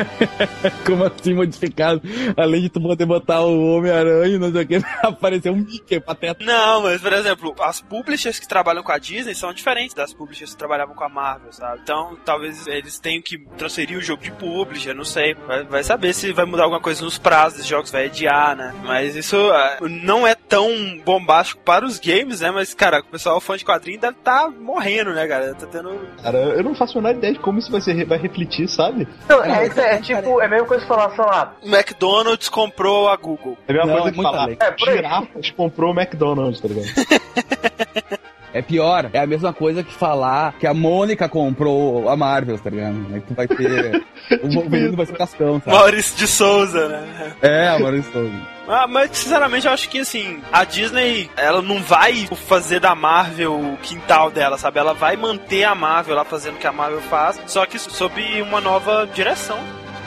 [0.84, 2.02] Como assim modificado?
[2.36, 6.44] Além de tu poder botar o Homem-Aranha, não sei o que, aparecer um Mickey pateta.
[6.44, 10.52] Não, mas por exemplo, as publishers que trabalham com a Disney são diferentes das publishers
[10.52, 11.80] que trabalhavam com a Marvel, sabe?
[11.82, 15.34] Então talvez eles tenham que transferir o jogo de publisher, não sei.
[15.34, 18.74] Vai, vai saber se vai mudar alguma coisa nos prazos dos jogos, vai adiar, né?
[18.84, 22.50] Mas isso uh, não é tão bombástico para os games, né?
[22.50, 25.54] Mas, cara, o pessoal fã de quadrinho deve estar tá morrendo, né, cara?
[25.54, 26.00] Tá tendo.
[26.22, 29.06] Cara, eu não faço a menor ideia de como isso vai, ser, vai refletir, sabe?
[29.28, 31.54] Não, é, é, é tipo, é a mesma coisa que falar, sei lá.
[31.64, 33.56] McDonald's comprou a Google.
[33.66, 34.50] É a mesma não, coisa é que falar.
[34.50, 36.88] É, girafas comprou o McDonald's, tá ligado?
[38.54, 42.68] É pior, é a mesma coisa que falar que a Mônica comprou a Marvel, tá
[42.68, 43.06] ligado?
[43.14, 44.04] Aí tu vai ter.
[44.42, 45.74] o Wolverine vai ser cascão, sabe?
[45.74, 47.32] Maurício de Souza, né?
[47.40, 48.51] É, Maurício de Souza.
[48.68, 53.58] Ah, mas sinceramente eu acho que assim, a Disney, ela não vai fazer da Marvel
[53.58, 54.78] o quintal dela, sabe?
[54.78, 58.40] Ela vai manter a Marvel lá fazendo o que a Marvel faz, só que sob
[58.40, 59.58] uma nova direção.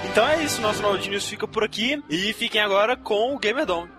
[0.06, 3.66] Então é isso, nosso Nerd News fica por aqui e fiquem agora com o Gamer
[3.66, 3.90] Dome.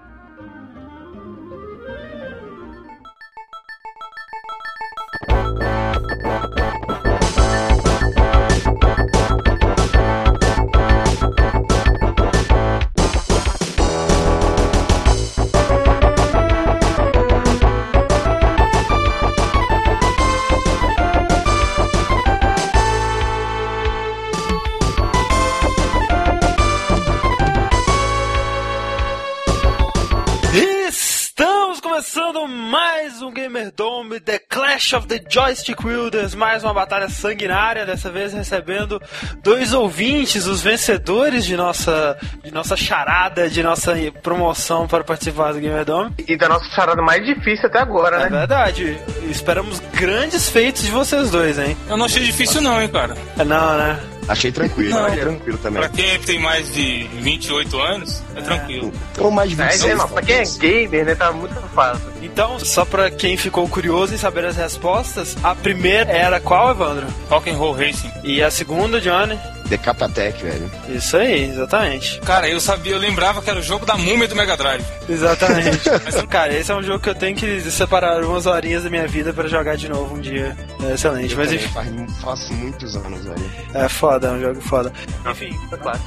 [32.66, 38.10] Mais um Gamer Dome, The Clash of the Joystick Wielders, mais uma batalha sanguinária, dessa
[38.10, 39.00] vez recebendo
[39.42, 45.60] dois ouvintes, os vencedores de nossa, de nossa charada, de nossa promoção para participar do
[45.60, 46.12] Gamer Dome.
[46.26, 48.26] E da nossa charada mais difícil até agora, né?
[48.26, 48.98] É verdade.
[49.30, 51.76] Esperamos grandes feitos de vocês dois, hein?
[51.88, 53.14] Eu não achei difícil não, hein, cara.
[53.36, 54.15] Não, né?
[54.28, 55.80] Achei tranquilo, Não, achei tranquilo também.
[55.82, 58.92] Pra quem tem mais de 28 anos, é tranquilo.
[59.18, 59.92] Ou mais de É, 26.
[59.92, 62.06] é, não, pra quem é gamer, né, tá muito fácil.
[62.22, 67.06] Então, só pra quem ficou curioso em saber as respostas, a primeira era qual, Evandro?
[67.30, 68.10] Rock'n'Roll Racing.
[68.24, 69.38] E a segunda, Johnny?
[69.66, 70.70] Decapatec, velho.
[70.88, 72.20] Isso aí, exatamente.
[72.20, 74.84] Cara, eu sabia, eu lembrava que era o jogo da múmia do Mega Drive.
[75.08, 75.88] Exatamente.
[76.04, 79.06] Mas, cara, esse é um jogo que eu tenho que separar umas horinhas da minha
[79.06, 80.56] vida pra jogar de novo um dia.
[80.88, 81.32] É excelente.
[81.32, 81.88] Eu Mas enfim, faz,
[82.20, 83.50] faz muitos anos, velho.
[83.74, 84.92] é foda, é um jogo foda.
[85.30, 86.00] Enfim, Claro.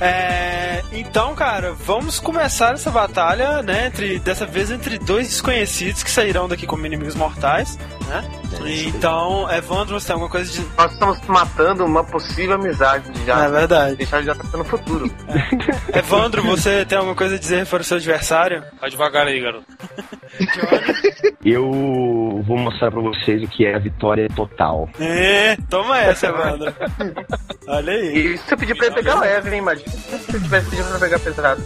[0.00, 3.86] É, então, cara, vamos começar essa batalha, né?
[3.86, 8.24] Entre, dessa vez entre dois desconhecidos que sairão daqui como inimigos mortais, né?
[8.86, 10.66] Então, Evandro, você tem alguma coisa de.
[10.76, 13.44] Nós estamos matando uma possível amizade já.
[13.44, 13.96] É verdade.
[13.96, 15.10] Deixar já tá no futuro.
[15.92, 18.62] Evandro, você tem alguma coisa a dizer para o seu adversário?
[18.80, 19.66] Vai devagar aí, garoto.
[21.44, 24.88] Eu vou mostrar pra vocês o que é a vitória total.
[24.98, 26.74] É, toma essa, Evandro.
[27.68, 28.34] Olha aí.
[28.34, 30.98] E se eu pedir pra ele pegar leve, hein, imagina se eu tivesse pedido pra
[30.98, 31.62] pegar pesado.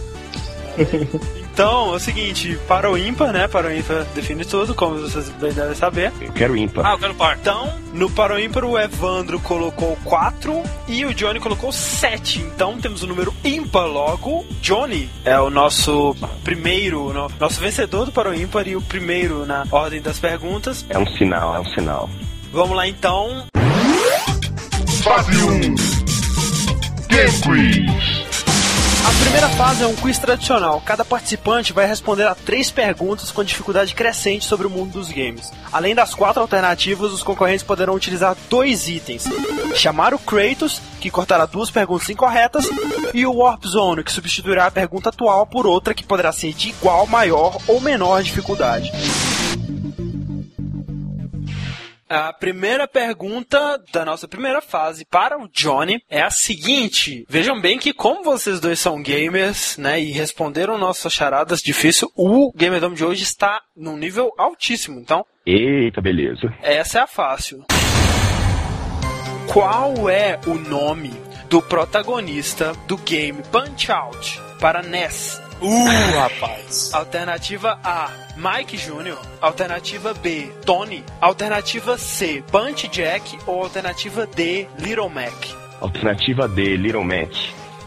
[1.53, 3.47] Então, é o seguinte, para o ímpar, né?
[3.47, 6.11] Para o ímpar define tudo, como vocês bem devem saber.
[6.21, 6.85] Eu quero ímpar.
[6.85, 7.37] Ah, eu quero par.
[7.39, 12.39] Então, no para o ímpar, o Evandro colocou 4 e o Johnny colocou 7.
[12.39, 14.45] Então, temos o número ímpar logo.
[14.61, 19.45] Johnny é o nosso primeiro, no- nosso vencedor do para o ímpar e o primeiro
[19.45, 20.85] na ordem das perguntas.
[20.89, 22.09] É um sinal, é um sinal.
[22.53, 23.45] Vamos lá, então.
[25.03, 25.59] Fase 1
[27.09, 28.30] Game Quiz
[29.11, 30.81] A primeira fase é um quiz tradicional.
[30.85, 35.51] Cada participante vai responder a três perguntas com dificuldade crescente sobre o mundo dos games.
[35.71, 39.25] Além das quatro alternativas, os concorrentes poderão utilizar dois itens:
[39.75, 42.69] chamar o Kratos, que cortará duas perguntas incorretas,
[43.13, 46.69] e o Warp Zone, que substituirá a pergunta atual por outra que poderá ser de
[46.69, 48.91] igual, maior ou menor dificuldade.
[52.11, 57.25] A primeira pergunta da nossa primeira fase para o Johnny é a seguinte.
[57.29, 62.51] Vejam bem que como vocês dois são gamers, né, e responderam nossas charadas difícil, o
[62.53, 64.99] Gamerdome de hoje está num nível altíssimo.
[64.99, 66.53] Então, Eita, beleza.
[66.61, 67.63] essa é a fácil.
[69.47, 71.13] Qual é o nome
[71.49, 75.41] do protagonista do game Punch-Out para NES?
[75.61, 76.91] Uh, rapaz.
[76.93, 79.17] Alternativa A, Mike Jr.
[79.41, 81.03] Alternativa B, Tony.
[81.19, 83.37] Alternativa C, Punch Jack.
[83.45, 85.33] Ou alternativa D, Little Mac.
[85.79, 87.31] Alternativa D, Little Mac.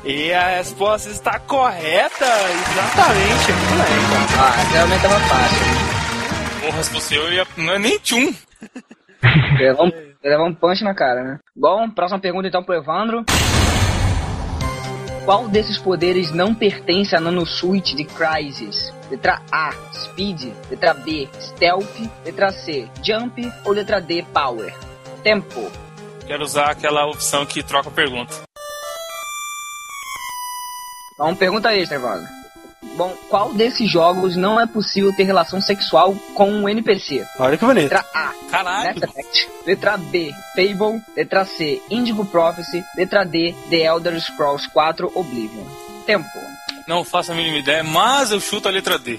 [0.04, 2.26] E a resposta está correta!
[2.26, 3.52] Exatamente!
[3.52, 4.38] Muito bem.
[4.38, 6.60] Ah, realmente tava fácil.
[6.60, 7.46] Porra, se fosse eu, ia...
[7.56, 8.34] não é nem tchum.
[9.58, 11.38] Levar um, um punch na cara, né?
[11.56, 13.24] Bom, próxima pergunta então pro Evandro.
[15.24, 18.92] Qual desses poderes não pertence à nanosuite de Crysis?
[19.14, 20.52] Letra A, Speed.
[20.68, 22.10] Letra B, Stealth.
[22.24, 23.52] Letra C, Jump.
[23.64, 24.74] Ou letra D, Power?
[25.22, 25.70] Tempo.
[26.26, 28.34] Quero usar aquela opção que troca a pergunta.
[31.14, 32.26] Então, pergunta extra, Evandro.
[32.96, 37.24] Bom, qual desses jogos não é possível ter relação sexual com um NPC?
[37.38, 37.84] Olha que bonito.
[37.84, 39.00] Letra A, Caralho.
[39.64, 41.00] Letra B, Fable.
[41.16, 42.84] Letra C, Indigo Prophecy.
[42.96, 45.66] Letra D, The Elder Scrolls 4 Oblivion.
[46.04, 46.53] Tempo.
[46.86, 49.18] Não faço a mínima ideia, mas eu chuto a letra D.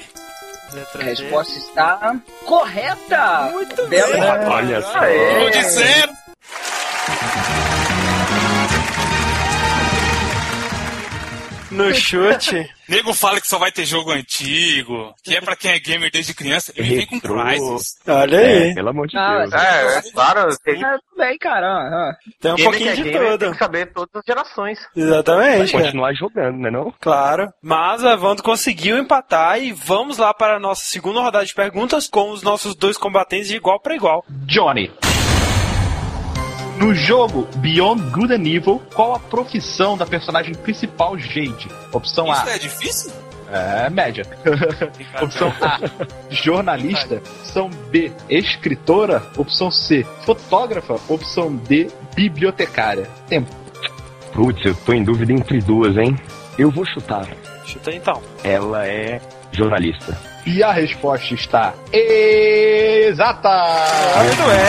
[0.73, 1.10] Letra A D.
[1.10, 3.49] resposta está correta!
[3.51, 4.49] Muito Bela bem.
[4.49, 4.99] Olha só.
[11.76, 12.70] No chute.
[12.88, 16.34] Nego fala que só vai ter jogo antigo, que é pra quem é gamer desde
[16.36, 16.72] criança.
[16.76, 17.20] Ele vem com.
[17.20, 17.96] Crysis.
[18.08, 18.76] Olha É, aí.
[18.76, 19.54] pelo amor de Ah, Deus.
[19.54, 20.58] É, é claro.
[20.64, 21.68] Tem, Ah, tudo bem, cara.
[21.68, 23.40] Ah, Tem um gamer pouquinho é de gamer tudo.
[23.40, 24.80] Tem que saber todas as gerações.
[24.96, 25.72] Exatamente.
[25.72, 25.84] cara.
[25.86, 26.94] Continuar jogando, né não?
[27.02, 27.52] Claro.
[27.62, 32.08] Mas o Evandro conseguiu empatar e vamos lá para a nossa segunda rodada de perguntas
[32.08, 34.24] com os nossos dois combatentes de igual para igual.
[34.46, 34.92] Johnny.
[36.78, 41.70] No jogo Beyond Good and Evil, qual a profissão da personagem principal Jade?
[41.92, 42.52] Opção Isso A.
[42.52, 43.12] é difícil?
[43.52, 44.26] É, média.
[45.22, 45.80] Opção A,
[46.30, 47.16] jornalista.
[47.16, 49.24] Opção B, escritora.
[49.38, 51.00] Opção C, fotógrafa.
[51.08, 53.08] Opção D, bibliotecária.
[53.30, 53.56] Tempo.
[54.34, 56.18] Putz, eu tô em dúvida entre duas, hein?
[56.58, 57.28] Eu vou chutar.
[57.66, 58.22] Chuta então.
[58.44, 60.18] Ela é jornalista.
[60.46, 63.50] E a resposta está exata!
[64.24, 64.60] Muito bem,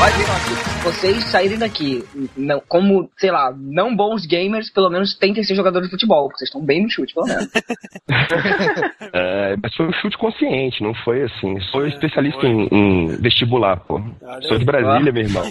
[0.00, 2.02] Olha, se vocês saírem daqui,
[2.34, 6.38] não, como, sei lá, não bons gamers, pelo menos tentem ser jogadores de futebol, porque
[6.38, 7.48] vocês estão bem no chute, pelo menos.
[9.10, 11.58] É, mas foi um chute consciente, não foi assim.
[11.70, 14.00] Sou especialista em, em vestibular, pô.
[14.42, 14.64] Sou de.
[14.64, 15.44] Brasília, meu irmão.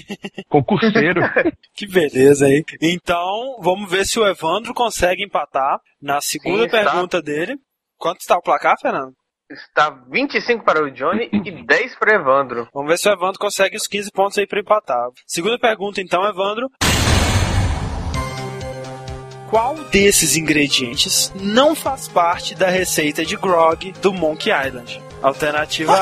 [0.47, 1.21] Concurseiro.
[1.75, 2.63] Que beleza aí.
[2.81, 6.91] Então, vamos ver se o Evandro consegue empatar na segunda Sim, está.
[6.91, 7.55] pergunta dele.
[7.97, 9.13] Quanto está o placar, Fernando?
[9.49, 12.67] Está 25 para o Johnny e 10 para o Evandro.
[12.73, 15.07] Vamos ver se o Evandro consegue os 15 pontos aí pra empatar.
[15.25, 16.69] Segunda pergunta, então, Evandro.
[19.49, 25.01] Qual desses ingredientes não faz parte da receita de grog do Monkey Island?
[25.21, 25.93] Alternativa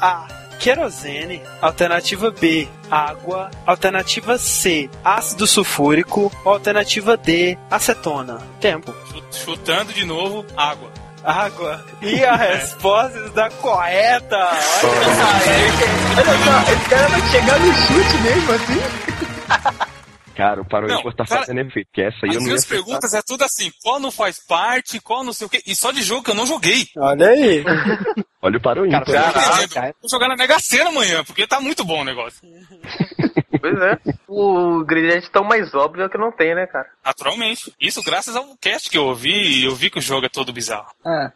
[0.00, 0.26] A.
[0.58, 1.42] Querosene.
[1.60, 2.66] Alternativa B.
[2.90, 3.50] Água.
[3.66, 4.88] Alternativa C.
[5.04, 6.32] Ácido sulfúrico.
[6.44, 7.58] Alternativa D.
[7.70, 8.38] Acetona.
[8.60, 8.94] Tempo.
[9.32, 10.89] Chutando de novo, água.
[11.24, 11.84] Água.
[12.00, 14.36] E a resposta está correta.
[14.36, 19.90] Olha só, esse cara vai chegar no chute mesmo assim.
[20.36, 22.42] Cara, o Paro Não, Ímpar tá cara, fazendo efeito, porque essa aí eu As não
[22.42, 25.62] ia minhas perguntas é tudo assim, qual não faz parte, qual não sei o quê,
[25.66, 26.86] e só de jogo que eu não joguei.
[26.96, 27.62] Olha aí.
[28.42, 29.04] Olha o Paro Ímpar.
[29.04, 29.64] Tô Caraca.
[29.64, 29.94] entendendo.
[30.00, 32.40] Vou jogar na Mega Sena amanhã, porque tá muito bom o negócio.
[33.60, 33.98] Pois é.
[34.26, 36.86] O ingrediente tão mais óbvio que não tem, né, cara?
[37.04, 37.74] Naturalmente.
[37.78, 40.50] Isso graças ao cast que eu ouvi e eu vi que o jogo é todo
[40.52, 40.86] bizarro.
[41.04, 41.30] Ah,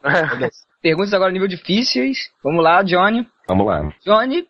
[0.81, 2.31] perguntas agora nível difíceis.
[2.43, 3.29] Vamos lá, Johnny.
[3.47, 3.93] Vamos lá.
[4.05, 4.47] Johnny.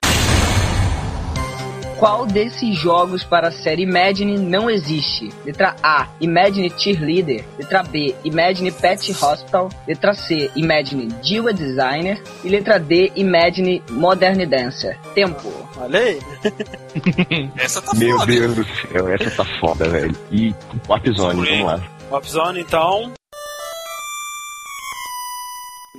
[1.99, 5.31] Qual desses jogos para a série Imagine não existe?
[5.45, 7.45] Letra A, Imagine Cheerleader.
[7.59, 9.69] Letra B, Imagine Pet Hospital.
[9.87, 12.23] Letra C, Imagine Diva Designer.
[12.43, 14.99] E letra D, Imagine Modern Dancer.
[15.15, 15.53] Tempo.
[15.77, 16.19] Olha aí.
[17.57, 18.33] Essa tá Meu foda.
[18.33, 20.17] Deus do céu, essa tá foda, velho.
[20.31, 20.55] E
[20.89, 21.81] Warpzone, vamos lá.
[22.11, 23.13] Opzone, então.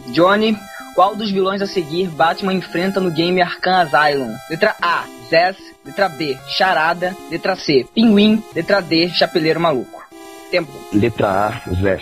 [0.07, 0.57] Johnny,
[0.95, 4.33] qual dos vilões a seguir Batman enfrenta no game Arkham Asylum?
[4.49, 5.57] Letra A, Zez.
[5.85, 7.15] Letra B, Charada.
[7.29, 8.43] Letra C, Pinguim.
[8.55, 10.03] Letra D, Chapeleiro Maluco.
[10.49, 10.71] Tempo.
[10.93, 11.99] Letra A, Zé.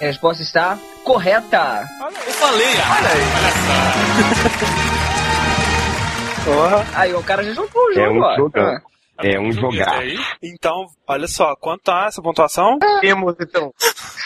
[0.00, 1.88] A resposta está correta.
[2.26, 3.24] Eu falei, ah, olha aí.
[6.44, 6.86] Porra.
[6.94, 8.36] Aí, o cara já jogou o jogo, É um ó.
[8.36, 8.64] jogão.
[8.64, 8.80] Ah.
[9.18, 9.98] É um Joguei jogar.
[9.98, 10.18] aí.
[10.42, 12.78] Então, olha só, quanto tá essa pontuação?
[13.00, 13.72] Temos, então,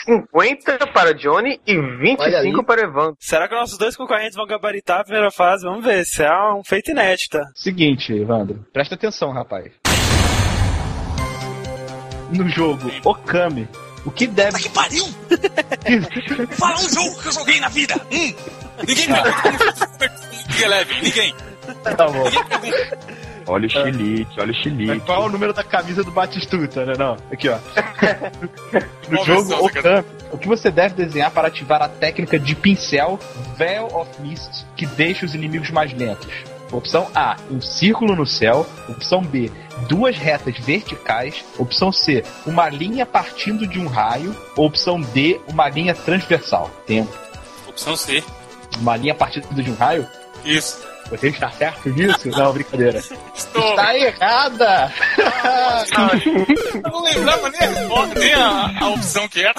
[0.05, 2.65] 50 para Johnny e Olha 25 aí.
[2.67, 3.17] para o Evandro.
[3.21, 5.65] Será que nossos dois concorrentes vão gabaritar a primeira fase?
[5.65, 7.39] Vamos ver, isso é um feito inédito.
[7.55, 9.71] Seguinte, Evandro, presta atenção, rapaz.
[12.33, 13.69] No jogo Okami,
[14.05, 14.59] o que deve.
[14.59, 15.05] Que pariu!
[16.59, 17.95] Fala um jogo que eu joguei na vida!
[18.13, 18.35] Hum!
[18.87, 20.13] Ninguém me pergunta como Super
[20.65, 21.35] Eleven, ninguém.
[21.97, 22.25] Tá bom.
[22.25, 23.30] Ninguém pergunta.
[23.51, 25.01] Olha o chilique, olha o Mas chilique.
[25.01, 26.95] qual é o número da camisa do Batistuta, né?
[26.97, 27.59] Não, aqui ó.
[29.11, 32.55] No Qual jogo versão Okami, o que você deve desenhar para ativar a técnica de
[32.55, 33.19] pincel
[33.57, 36.33] Veil of Mist, que deixa os inimigos mais lentos?
[36.71, 38.65] Opção A, um círculo no céu.
[38.89, 39.51] Opção B,
[39.89, 41.45] duas retas verticais.
[41.59, 44.35] Opção C, uma linha partindo de um raio.
[44.57, 46.71] Opção D, uma linha transversal.
[46.87, 47.13] Tempo.
[47.69, 48.23] Opção C.
[48.79, 50.07] Uma linha partindo de um raio?
[50.45, 50.90] Isso.
[51.11, 52.29] Você está certo nisso?
[52.31, 52.99] Não, brincadeira.
[52.99, 53.71] Estou.
[53.71, 54.93] Está errada!
[56.85, 59.55] Eu não lembrava nem a resposta, nem a, a opção que era.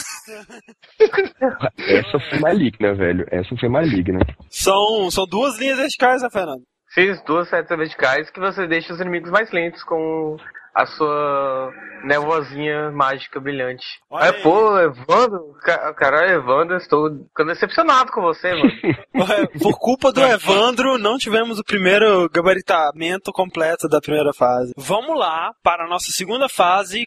[1.77, 3.25] Essa foi maligna, velho.
[3.31, 4.19] Essa foi maligna.
[4.49, 6.61] São, são duas linhas verticais, né, Fernando?
[6.93, 10.37] Fiz duas setas verticais que você deixa os inimigos mais lentos com
[10.73, 11.71] a sua
[12.03, 13.85] nevozinha mágica brilhante.
[14.09, 14.41] Olha Aí, aí.
[14.41, 18.71] pô, Evandro, ca- caralho, Evandro, estou ficando decepcionado com você, mano.
[19.61, 24.71] Por culpa do Evandro, não tivemos o primeiro gabaritamento completo da primeira fase.
[24.77, 27.03] Vamos lá para a nossa segunda fase.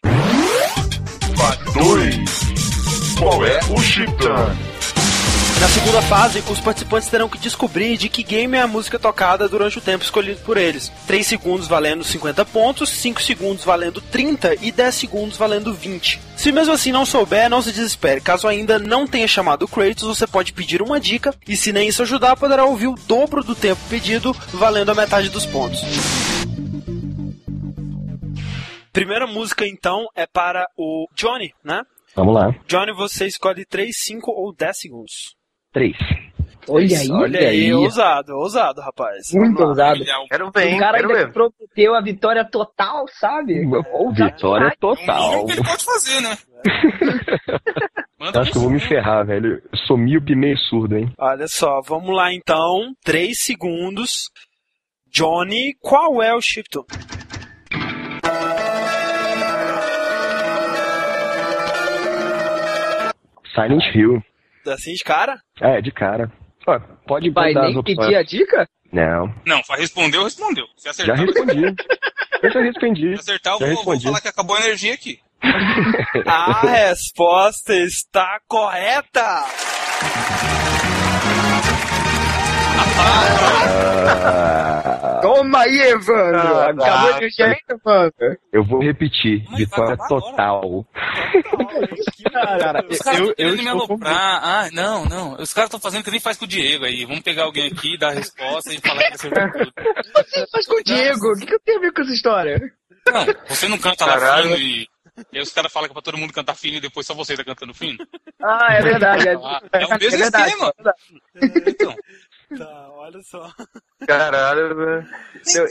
[1.36, 3.18] Fase 2.
[3.18, 4.73] Qual é o Chiptan?
[5.64, 9.48] Na segunda fase, os participantes terão que descobrir de que game é a música tocada
[9.48, 10.92] durante o tempo escolhido por eles.
[11.06, 16.20] 3 segundos valendo 50 pontos, 5 segundos valendo 30 e 10 segundos valendo 20.
[16.36, 18.20] Se mesmo assim não souber, não se desespere.
[18.20, 21.88] Caso ainda não tenha chamado o Kratos, você pode pedir uma dica e se nem
[21.88, 25.80] isso ajudar, poderá ouvir o dobro do tempo pedido, valendo a metade dos pontos.
[28.92, 31.80] Primeira música então é para o Johnny, né?
[32.14, 32.54] Vamos lá.
[32.68, 35.43] Johnny, você escolhe 3, 5 ou 10 segundos.
[35.74, 35.96] Três.
[36.66, 39.30] Olha aí, Olha aí, ousado, ousado, rapaz.
[39.34, 40.02] Muito Vamos ousado.
[40.30, 41.32] Quero ver, O cara quero ainda ver.
[41.32, 43.66] prometeu a vitória total, sabe?
[44.14, 45.30] Vitória O total.
[45.30, 46.38] mínimo que ele pode fazer, né?
[48.40, 49.60] Acho que eu vou me ferrar, velho.
[49.70, 51.12] Eu sou míope meio surdo, hein?
[51.18, 52.94] Olha só, vamos lá então.
[53.04, 54.30] 3 segundos.
[55.12, 56.86] Johnny, qual é o chiptune?
[63.54, 64.22] Silent Hill.
[64.66, 65.38] Assim de cara?
[65.60, 66.30] É, de cara.
[66.66, 67.84] Ó, pode Vai nem opções.
[67.98, 68.68] pedir a dica?
[68.92, 70.64] Não, Não, respondeu, respondeu.
[70.76, 71.64] Se já acertar, respondi.
[72.42, 73.14] Eu já respondi.
[73.16, 74.04] se acertar eu Já vou, vou respondi.
[74.04, 75.18] falar que acabou a energia aqui.
[76.26, 79.44] A resposta está correta!
[82.96, 83.34] Ah,
[85.22, 86.58] Toma aí, Evandro!
[86.58, 88.38] Ah, Acabou de ganhar, Evandro!
[88.52, 89.44] eu vou repetir.
[89.50, 90.86] Mas Vitória total.
[92.32, 94.40] Cara, Os caras eu, estão querendo me aloprar.
[94.42, 95.34] Ah, não, não.
[95.40, 97.04] Os caras estão fazendo que nem faz com o Diego aí.
[97.04, 99.72] Vamos pegar alguém aqui, dar a resposta e falar que acertou tudo.
[100.52, 102.72] Mas com o Diego, o que, que eu tenho a ver com essa história?
[103.06, 104.56] Não, você não canta lá Caralho.
[104.56, 104.88] fino e.
[105.32, 107.14] E aí os caras falam que é pra todo mundo cantar fino e depois só
[107.14, 108.04] você tá cantando fino.
[108.42, 109.28] Ah, é verdade.
[109.28, 110.72] É, é o mesmo verdade, esquema.
[110.84, 111.70] é.
[111.70, 111.94] Então,
[112.56, 113.50] Tá, olha só.
[114.06, 115.06] Caralho, velho.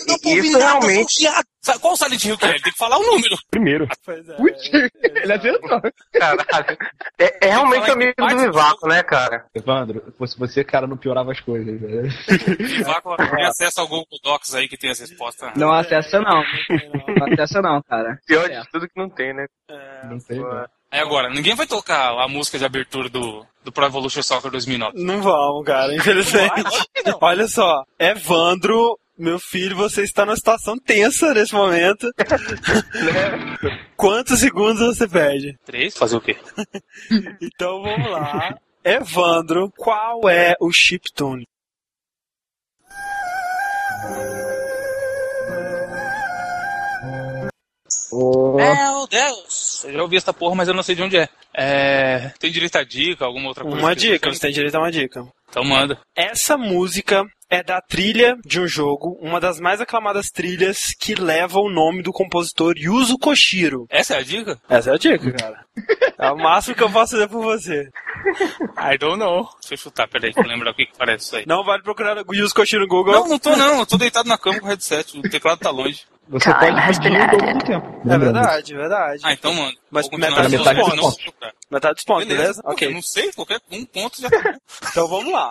[0.07, 1.27] não isso realmente-.
[1.61, 2.49] Sabe Qual o Silent Hill que é?
[2.49, 3.37] Ele tem que falar o número.
[3.49, 3.87] Primeiro.
[4.05, 4.35] Pois é.
[4.35, 4.69] Putz,
[5.01, 5.81] ele acertou.
[6.11, 6.77] Caralho.
[7.17, 9.45] É, é realmente amigo do Vivaco, né, cara?
[9.55, 12.09] Evandro, se você, cara, não piorava as coisas, velho.
[12.83, 15.51] Vácuo tem acesso ao Google Docs aí que tem as respostas.
[15.55, 16.43] Não acessa não.
[17.17, 18.19] Não acessa não, cara.
[18.27, 18.59] Pior É.
[18.59, 19.45] de tudo que não tem, né?
[19.69, 20.69] É, Não Pô, velho.
[20.93, 25.03] Aí agora, ninguém vai tocar a música de abertura do, do Pro Evolution Soccer 2009.
[25.03, 26.53] Não vamos, cara, infelizmente.
[27.19, 32.11] Olha só, Evandro, meu filho, você está numa situação tensa nesse momento.
[33.97, 35.57] Quantos segundos você perde?
[35.65, 35.97] Três?
[35.97, 36.37] Fazer o quê?
[37.41, 38.55] Então vamos lá.
[38.83, 41.47] Evandro, qual é o chiptune?
[48.11, 49.62] Meu Deus!
[49.83, 51.29] Eu já ouvi essa porra, mas eu não sei de onde é.
[51.53, 52.31] É.
[52.39, 53.77] Tem direito a dica, alguma outra coisa?
[53.79, 55.25] Uma dica, você tem direito a uma dica.
[55.53, 55.99] Então manda.
[56.15, 61.59] Essa música é da trilha de um jogo, uma das mais aclamadas trilhas que leva
[61.59, 63.85] o nome do compositor Yuzo Koshiro.
[63.87, 64.59] Essa é a dica?
[64.67, 65.63] Essa é a dica, cara.
[66.17, 67.87] É o máximo que eu posso fazer por você.
[68.79, 69.47] I don't know.
[69.61, 71.43] Deixa eu chutar, peraí, pra eu lembrar o que, que parece isso aí.
[71.45, 73.13] Não vale procurar o Yuzo Koshiro no Google.
[73.13, 73.81] Não, não tô não.
[73.81, 75.15] Eu tô deitado na cama com o headset.
[75.19, 76.01] O teclado tá longe.
[76.29, 78.01] Você pode pedir o dobro do tempo.
[78.09, 79.21] É verdade, é verdade.
[79.25, 79.73] Ah, então manda.
[79.91, 81.17] Mas metade dos meus pontos.
[81.69, 82.63] Metade dos pontos, beleza?
[82.63, 82.87] Pô, Ok.
[82.87, 84.55] Eu não sei, qualquer um ponto já tá.
[84.89, 85.42] Então vamos lá.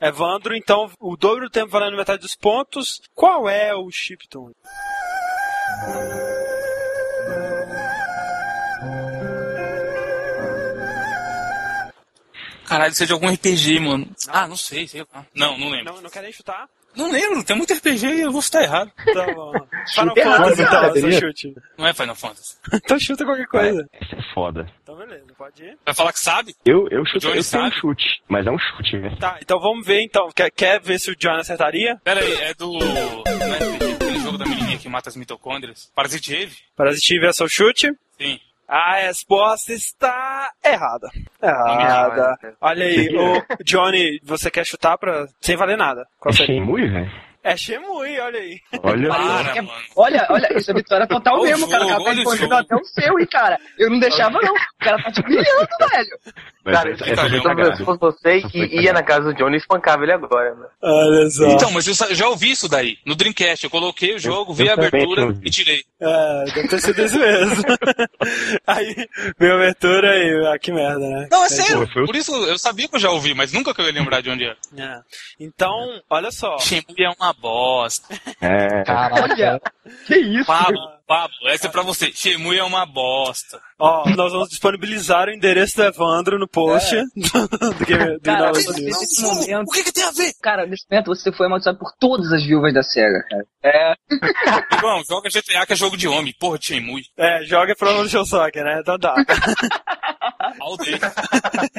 [0.00, 3.00] Evandro, então, o dobro do tempo valendo metade dos pontos.
[3.14, 4.54] Qual é o chiptune?
[12.66, 14.08] Caralho, isso é de algum RPG, mano.
[14.28, 15.24] Ah, não sei, sei lá.
[15.34, 15.94] Não, não lembro.
[15.94, 16.68] Não, não querem chutar?
[16.96, 18.90] Não lembro, tem muito RPG e eu vou estar errado.
[19.06, 19.66] Então vamos.
[19.94, 21.20] Final Fantasy, então, seu teria?
[21.20, 21.54] chute.
[21.78, 22.56] Não é Final Fantasy.
[22.74, 23.88] Então chuta qualquer coisa.
[23.92, 24.66] Essa é foda.
[24.82, 25.78] Então beleza, pode ir.
[25.84, 26.54] Vai falar que sabe?
[26.64, 29.16] Eu, eu chuto, Johnny eu tenho um chute, mas é um chute, né?
[29.20, 30.30] Tá, então vamos ver então.
[30.34, 31.96] Quer, quer ver se o John acertaria?
[32.02, 32.72] Pera aí, é do.
[32.72, 35.90] Não é RPG, aquele jogo da menininha que mata as mitocôndrias?
[35.94, 36.56] Parasite Eve?
[36.76, 37.92] Parasitive é seu chute?
[38.18, 38.40] Sim.
[38.68, 41.08] A resposta está errada.
[41.42, 42.38] Errada.
[42.60, 45.26] Olha aí, o Johnny, você quer chutar pra.
[45.40, 46.04] sem valer nada?
[46.18, 46.56] Qual É seria?
[46.56, 47.10] Shenmue, velho?
[47.46, 48.60] É Shemui, olha aí.
[48.82, 49.78] Olha Para, mano.
[49.94, 51.84] Olha, olha, isso é vitória total Olha o mesmo, cara.
[51.84, 52.54] O cara tá olha o respondendo jogo.
[52.54, 53.60] até o seu, hein, cara.
[53.78, 54.52] Eu não deixava, não.
[54.52, 56.18] O cara tá te brilhando, velho.
[56.64, 57.84] Mas Cara, essa, se essa eu cagada.
[57.84, 60.66] fosse você Essa foi e ia na casa do Johnny e espancava ele agora, né?
[60.82, 61.46] Olha só.
[61.46, 62.98] Então, mas eu já ouvi isso daí.
[63.06, 65.84] No Dreamcast, eu coloquei o jogo, vi a abertura e tirei.
[66.00, 67.62] É, deve ter sido isso mesmo.
[68.66, 71.28] aí, veio a abertura aí, ah, que merda, né?
[71.30, 71.88] Não, é sério.
[71.92, 74.30] Por isso eu sabia que eu já ouvi, mas nunca que eu ia lembrar de
[74.30, 74.56] onde era.
[74.76, 74.98] É.
[75.38, 76.58] Então, olha só.
[76.58, 78.14] Shenmue é uma bosta.
[78.40, 78.84] É,
[79.22, 79.60] Olha,
[80.06, 80.46] que isso?
[80.46, 82.10] Pablo, Pablo, essa é pra você.
[82.12, 83.60] Shenmue é uma bosta.
[83.78, 88.50] Ó, nós vamos disponibilizar o endereço do Evandro no post do, do, Game- do Cara,
[88.52, 88.80] mas- News.
[88.80, 90.32] Nesse momento- O que, que tem a ver?
[90.42, 93.44] Cara, nesse momento você foi amaldiçoado por todas as viúvas da SEGA, cara.
[93.62, 93.94] É.
[94.76, 96.34] Irmão, joga GTA que é jogo de homem.
[96.40, 97.02] Porra, Shenmue.
[97.16, 98.80] É, joga pra Evolution Soccer, né?
[98.80, 99.14] Então dá.
[100.60, 100.98] All day.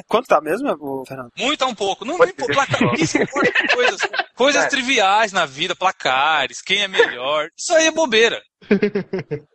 [0.07, 1.32] Quanto tá mesmo, Fernando?
[1.38, 2.05] Muito a um pouco.
[2.05, 2.53] Não, não importa.
[2.53, 3.99] Placar, isso importa coisas,
[4.36, 4.67] coisas É.
[4.69, 7.47] triviais na vida, placares, quem é melhor.
[7.57, 8.41] Isso aí é bobeira.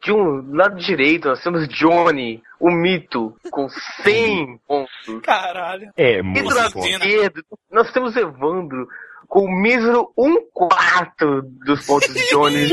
[0.02, 4.92] De um lado direito, nós temos Johnny, o mito, com 100 pontos.
[5.22, 5.90] Caralho.
[5.96, 8.86] é E muito do lado esquerdo, nós temos Evandro,
[9.32, 12.66] com o mísero um quarto dos pontos de Johnny.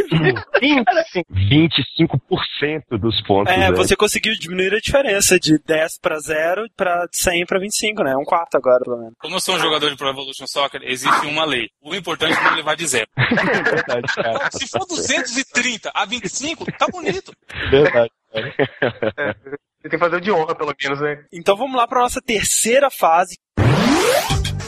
[0.59, 1.33] 25.
[1.33, 3.53] 25% dos pontos.
[3.53, 3.71] É, né?
[3.71, 8.13] você conseguiu diminuir a diferença de 10 pra 0 pra 100 pra 25, né?
[8.17, 9.13] Um quarto agora, pelo menos.
[9.21, 11.69] Como eu sou um jogador de Pro Evolution Soccer, existe uma lei.
[11.81, 13.07] O importante é não levar de zero.
[13.15, 14.51] É verdade, cara.
[14.51, 17.31] Se for 230 a 25, tá bonito.
[17.71, 18.11] Verdade.
[18.33, 21.23] Você tem que fazer o de honra, pelo menos, né?
[21.31, 23.37] Então vamos lá pra nossa terceira fase.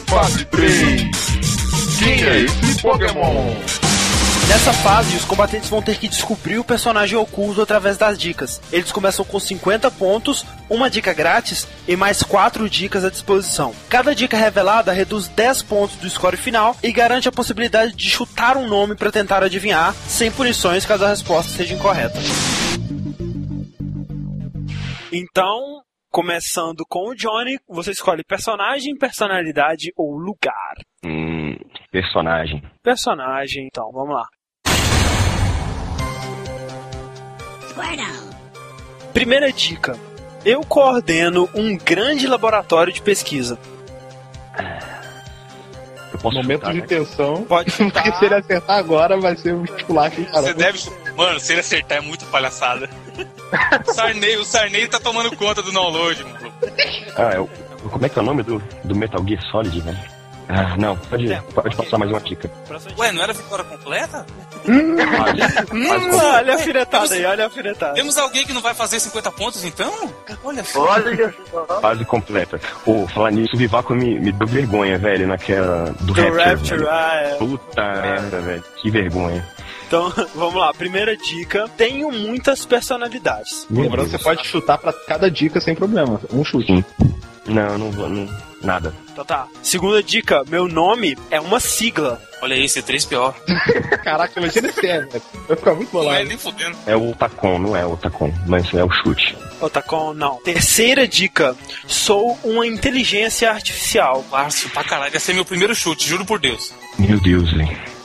[0.08, 1.31] Fase 3.
[2.04, 3.54] É esse Pokémon?
[4.48, 8.60] Nessa fase, os combatentes vão ter que descobrir o personagem oculto através das dicas.
[8.72, 13.72] Eles começam com 50 pontos, uma dica grátis e mais 4 dicas à disposição.
[13.88, 18.56] Cada dica revelada reduz 10 pontos do score final e garante a possibilidade de chutar
[18.56, 22.18] um nome para tentar adivinhar, sem punições caso a resposta seja incorreta.
[25.12, 25.82] Então,
[26.12, 30.74] Começando com o Johnny, você escolhe personagem, personalidade ou lugar.
[31.02, 31.56] Hum,
[31.90, 32.62] personagem.
[32.82, 34.26] Personagem, então, vamos lá.
[39.12, 39.96] Primeira dica.
[40.44, 43.58] Eu coordeno um grande laboratório de pesquisa.
[46.12, 46.86] Eu posso Momento chutar, de né?
[46.86, 47.44] tensão.
[47.44, 48.02] Pode chutar.
[48.02, 50.24] Porque se ele acertar agora, vai ser um esculacho.
[50.26, 50.42] cara?
[50.42, 50.78] Você deve.
[51.16, 52.88] Mano, se ele acertar é muito palhaçada.
[53.86, 56.52] O Sarney, o Sarney tá tomando conta do download, mano.
[57.16, 57.50] Ah, eu,
[57.90, 59.98] como é que é o nome do, do Metal Gear Solid, velho?
[60.48, 62.50] Ah, não, pode, pode passar mais uma dica.
[62.98, 64.26] Ué, não era vitória completa?
[64.68, 64.96] Hum,
[65.88, 67.94] Fase olha a firetada aí, olha a firetada.
[67.94, 70.12] Temos alguém que não vai fazer 50 pontos então?
[70.44, 70.82] Olha só.
[70.84, 71.80] Olha só.
[71.80, 72.60] Fase completa.
[72.84, 75.94] Pô, falar nisso, o Vivaco me, me deu vergonha, velho, naquela.
[76.00, 76.44] Do, Do Rapture.
[76.44, 76.90] Rapture, velho.
[76.90, 77.34] ah, é.
[77.36, 78.64] Puta merda, velho.
[78.82, 79.48] Que vergonha.
[79.92, 80.72] Então, vamos lá.
[80.72, 81.68] Primeira dica.
[81.76, 83.66] Tenho muitas personalidades.
[83.70, 86.18] Lembrando, você pode chutar pra cada dica sem problema.
[86.32, 86.66] Um chute.
[86.72, 86.84] Sim.
[87.44, 88.08] Não, não vou.
[88.08, 88.26] Não,
[88.62, 88.94] nada.
[89.12, 89.46] Então tá.
[89.62, 90.44] Segunda dica.
[90.48, 92.18] Meu nome é uma sigla.
[92.40, 93.34] Olha aí, C3PO.
[94.02, 95.22] Caraca, imagina esse é, velho.
[95.46, 96.24] Vai ficar muito Não é bolado.
[96.24, 96.76] nem fudendo.
[96.86, 99.36] É o Tacon, não é o Tacon, mas é o chute.
[99.60, 100.36] Otacon, não.
[100.42, 101.54] Terceira dica.
[101.86, 104.24] Sou uma inteligência artificial.
[104.30, 105.12] Fácil pra caralho.
[105.12, 106.72] Ia ser meu primeiro chute, juro por Deus.
[106.98, 108.01] Meu Deus, velho.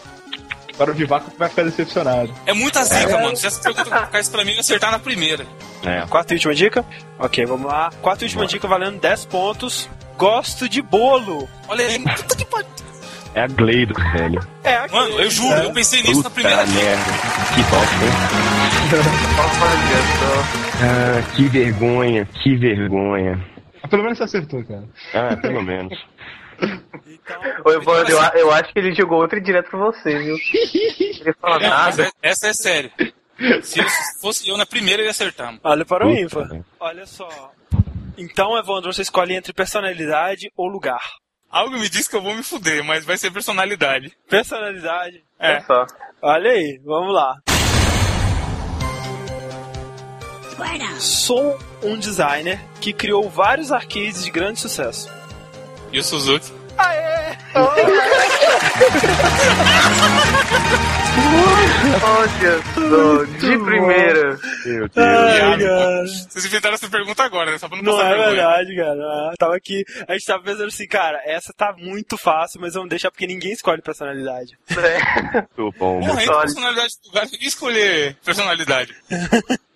[0.77, 2.31] Agora o Vivaco vai ficar decepcionado.
[2.45, 3.35] É muita zica, mano.
[3.35, 5.43] Se essa pergunta colocar isso pra mim, eu ia acertar na primeira.
[5.83, 6.01] É.
[6.07, 6.85] Quarta e última dica?
[7.17, 7.89] Ok, vamos lá.
[7.99, 9.89] Quarta e última dica valendo 10 pontos.
[10.17, 11.49] Gosto de bolo.
[11.67, 12.67] Olha aí, puta que pariu.
[13.33, 14.39] É a Gleidos, velho.
[14.63, 14.93] É, aqui.
[14.93, 16.83] Mano, eu juro, eu pensei nisso na Puta primeira vez.
[16.83, 17.03] merda.
[17.55, 18.11] Que bosta, hein?
[19.61, 20.83] Olha só.
[20.83, 23.45] Ah, que vergonha, que vergonha.
[23.89, 24.83] Pelo menos você acertou, cara.
[25.13, 25.93] Ah, pelo menos.
[27.29, 30.35] Então, Ô, Evandro, eu, eu acho que ele jogou outro direto pra você, viu?
[31.19, 32.03] Ele fala Não, nada.
[32.05, 32.89] é- essa é sério.
[33.61, 33.85] Se eu
[34.21, 35.47] fosse eu na primeira, eu ia acertar.
[35.47, 35.59] mano.
[35.63, 36.47] olha para o ímpar.
[36.47, 36.65] velho.
[36.79, 37.27] Olha só.
[38.17, 41.01] Então, Evandro, você escolhe entre personalidade ou lugar.
[41.49, 44.11] Algo me diz que eu vou me fuder, mas vai ser personalidade.
[44.29, 45.23] Personalidade.
[45.39, 45.51] É.
[45.55, 45.85] Olha só.
[46.21, 47.35] Olha aí, vamos lá.
[50.99, 55.09] Sou um designer que criou vários arcades de grande sucesso.
[55.91, 56.51] E o Suzuki?
[62.03, 63.23] Olha só.
[63.25, 64.39] De primeira.
[64.65, 64.91] Meu Deus.
[64.93, 66.05] Cara.
[66.05, 67.57] Vocês inventaram essa pergunta agora, né?
[67.57, 68.29] Só pra não, Não passar é vergonha.
[68.35, 69.01] verdade, cara.
[69.01, 72.89] Ah, tava aqui, a gente tava pensando assim, cara, essa tá muito fácil, mas vamos
[72.89, 74.57] deixar porque ninguém escolhe personalidade.
[74.71, 75.41] É.
[75.57, 76.41] Muito bom, Olha.
[76.41, 78.95] personalidade do lugar, escolher personalidade.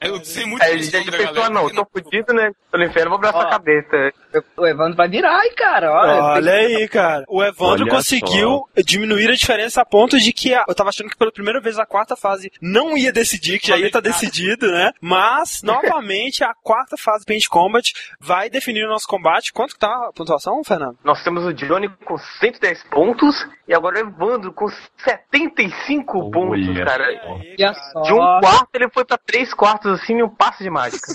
[0.00, 1.46] eu sei muito Aí sobre a pensou, galera.
[1.46, 2.50] ah, não, tô fudido, né?
[2.70, 4.12] Tô no inferno, vou abraçar a cabeça.
[4.56, 5.90] O Evandro vai virar aí, cara.
[5.92, 7.24] Olha, Olha aí, cara.
[7.28, 11.08] O Evandro Olha conseguiu diminuir a diferença a ponto de que a- eu tava achando
[11.10, 14.70] que pela primeira vez a quarta fase não ia decidir, que já ia estar decidido,
[14.70, 14.92] né?
[15.00, 19.52] Mas, novamente, a quarta fase Paint Combat vai definir o nosso combate.
[19.52, 20.98] Quanto que tá a pontuação, Fernando?
[21.04, 23.34] Nós temos o Johnny com 110 pontos
[23.66, 24.66] e agora o Evandro com
[24.98, 27.04] 75 pontos, Olha cara.
[27.22, 27.28] só.
[27.30, 28.00] Olha só.
[28.02, 31.06] De um quarto ele foi pra três quartos assim em um passo de mágica.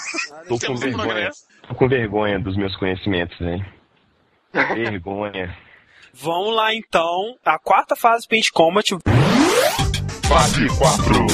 [0.47, 1.32] Tô com vergonha.
[1.68, 3.66] Tô com vergonha dos meus conhecimentos, velho.
[4.54, 5.56] Vergonha.
[6.14, 7.36] Vamos lá, então.
[7.45, 8.89] A quarta fase Paint Combat
[10.28, 11.28] Fase 4.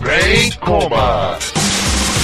[0.00, 1.67] Brain Combat.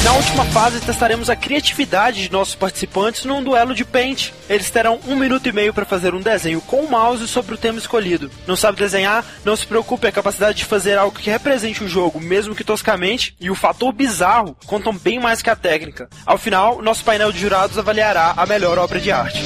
[0.04, 4.32] Na última fase, testaremos a criatividade de nossos participantes num duelo de Paint.
[4.50, 7.58] Eles terão um minuto e meio para fazer um desenho com o mouse sobre o
[7.58, 8.30] tema escolhido.
[8.46, 9.24] Não sabe desenhar?
[9.46, 13.34] Não se preocupe, a capacidade de fazer algo que represente o jogo, mesmo que toscamente,
[13.40, 16.06] e o fator bizarro contam bem mais que a técnica.
[16.26, 19.42] Ao final, nosso painel de jurados avaliará a melhor obra de arte.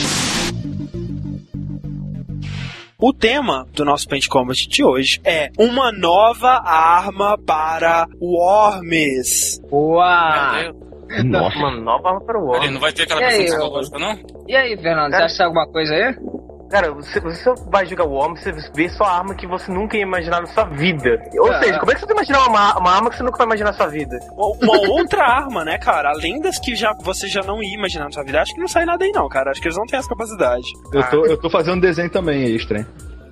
[3.01, 9.61] O tema do nosso Paint Combat de hoje é uma nova arma para Worms.
[9.61, 11.25] Deus.
[11.25, 11.59] Nossa.
[11.59, 12.73] Uma nova arma para o homem.
[12.73, 14.19] não vai ter aquela psicológica, não?
[14.49, 16.17] E aí, Fernando, você acha que tem alguma coisa aí?
[16.71, 19.97] Cara, você, você vai jogar o homem, você vê só a arma que você nunca
[19.97, 21.19] ia imaginar na sua vida.
[21.39, 21.61] Ou Ah.
[21.63, 23.71] seja, como é que você vai imaginar uma, uma arma que você nunca vai imaginar
[23.71, 24.19] na sua vida?
[24.37, 26.11] uma outra arma, né, cara?
[26.11, 28.43] Além das que já, você já não ia imaginar na sua vida.
[28.43, 29.51] Acho que não sai nada aí, não, cara.
[29.51, 30.67] Acho que eles não têm essa capacidade.
[30.93, 32.87] Eu tô, eu tô fazendo desenho também extra, hein?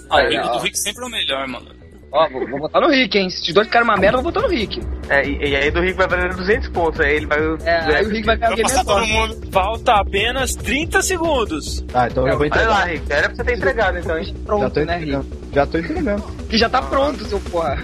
[0.09, 1.67] Ah, o do Rick sempre é o melhor, mano.
[2.13, 3.29] Ó, vou, vou botar no Rick, hein?
[3.29, 4.81] Se os dois ficarem uma merda, eu vou botar no Rick.
[5.09, 7.01] É, e, e aí do Rick vai valer 200 pontos.
[7.01, 7.39] Aí ele vai.
[7.65, 9.37] É, aí o Rick vai ganhar Vai passar todo mundo.
[9.53, 11.85] Falta apenas 30 segundos.
[11.93, 12.69] Ah, então eu vou Vai entregar.
[12.69, 13.13] lá, Rick.
[13.13, 14.25] Era pra você ter entregado então, hein?
[14.25, 15.27] Já Pronto, tô né, Rick?
[15.53, 16.23] Já tô entregando.
[16.49, 17.77] Que já tá pronto, seu porra.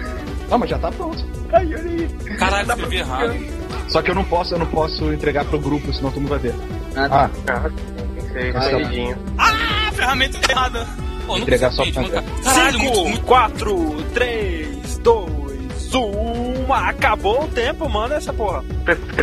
[0.49, 1.23] Ah, mas já tá pronto.
[2.39, 3.35] Caralho, escrevi errado.
[3.89, 6.39] Só que eu não posso, eu não posso entregar pro grupo, senão todo mundo vai
[6.39, 6.55] ver.
[6.95, 7.29] Ah, tá.
[7.47, 7.69] Ah,
[8.33, 9.53] tem que ser Ah.
[9.87, 10.87] Ah, ferramenta errada.
[11.25, 12.43] Pô, Entregar só pedir, pra mano.
[12.43, 13.21] Caralho, muito, 5, muito.
[13.25, 16.73] 4, 3, 2, 1.
[16.73, 18.63] Acabou o tempo, manda essa porra.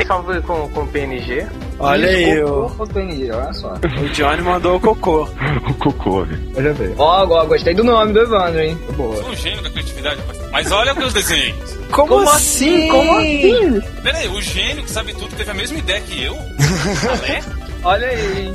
[0.06, 1.46] Salvo com, com PNG.
[1.78, 3.72] Olha aí, o, Cocô.ng, olha só.
[3.72, 5.26] o Johnny mandou o cocô.
[5.68, 6.52] O cocô, velho.
[6.56, 6.94] Olha bem.
[6.98, 8.78] Ó, ó, gostei do nome do Evandro, hein?
[8.96, 9.16] Boa.
[9.16, 10.20] Sou um gênio da criatividade.
[10.52, 11.54] Mas olha o que eu desenhei.
[11.90, 12.88] Como, assim?
[12.88, 13.80] Como assim?
[14.02, 16.34] Pera aí, o gênio que sabe tudo teve a mesma ideia que eu.
[17.10, 17.42] Alé?
[17.82, 18.54] Olha aí, hein?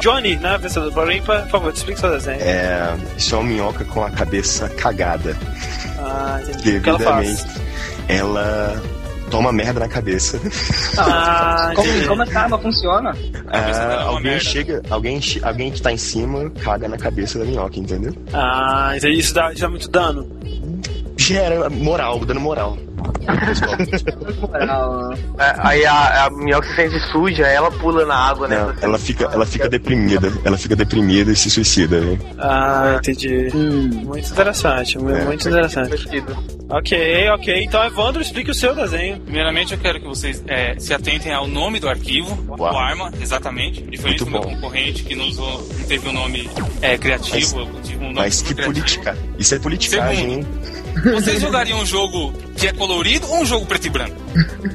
[0.00, 2.40] Johnny, né, vencedor do Borim, por favor, explique seu desenho.
[2.40, 2.94] É.
[3.16, 5.36] Isso é uma minhoca com a cabeça cagada.
[5.98, 6.76] Ah, entendi.
[6.78, 7.42] O que ela Devidamente.
[7.42, 7.60] faz?
[8.08, 8.80] Ela
[9.30, 10.38] toma merda na cabeça.
[10.96, 13.10] Ah, Como, como essa arma funciona?
[13.10, 14.40] é Ah, uma alguém merda.
[14.44, 18.14] chega, alguém, alguém que tá em cima caga na cabeça da minhoca, entendeu?
[18.32, 18.92] Ah.
[19.02, 20.30] Isso dá, isso dá muito dano.
[21.16, 22.76] Gera moral, dando moral.
[24.40, 25.16] Moral, né?
[25.38, 28.56] É, Aí a, a minhoca se sente suja, ela pula na água, né?
[28.58, 30.32] Não, ela fica, ela fica deprimida.
[30.44, 32.18] Ela fica deprimida e se suicida, velho.
[32.38, 33.48] Ah, entendi.
[33.54, 33.90] Hum.
[34.04, 35.24] Muito interessante, mu- É.
[35.24, 35.90] muito interessante.
[35.96, 36.36] Divertido.
[36.68, 37.64] Ok, ok.
[37.64, 39.20] Então, Evandro, explique o seu desenho.
[39.20, 42.74] Primeiramente, eu quero que vocês é, se atentem ao nome do arquivo, Uau.
[42.74, 43.82] o arma, exatamente.
[43.82, 44.50] Diferente Muito do meu bom.
[44.54, 46.48] concorrente, que não, usou, não teve um nome
[46.82, 48.74] é, criativo, eu tive um nome Mas que criativo.
[48.74, 49.16] política.
[49.38, 50.46] Isso é politicagem, hein?
[51.04, 54.16] Vocês jogariam um jogo que é colorido ou um jogo preto e branco?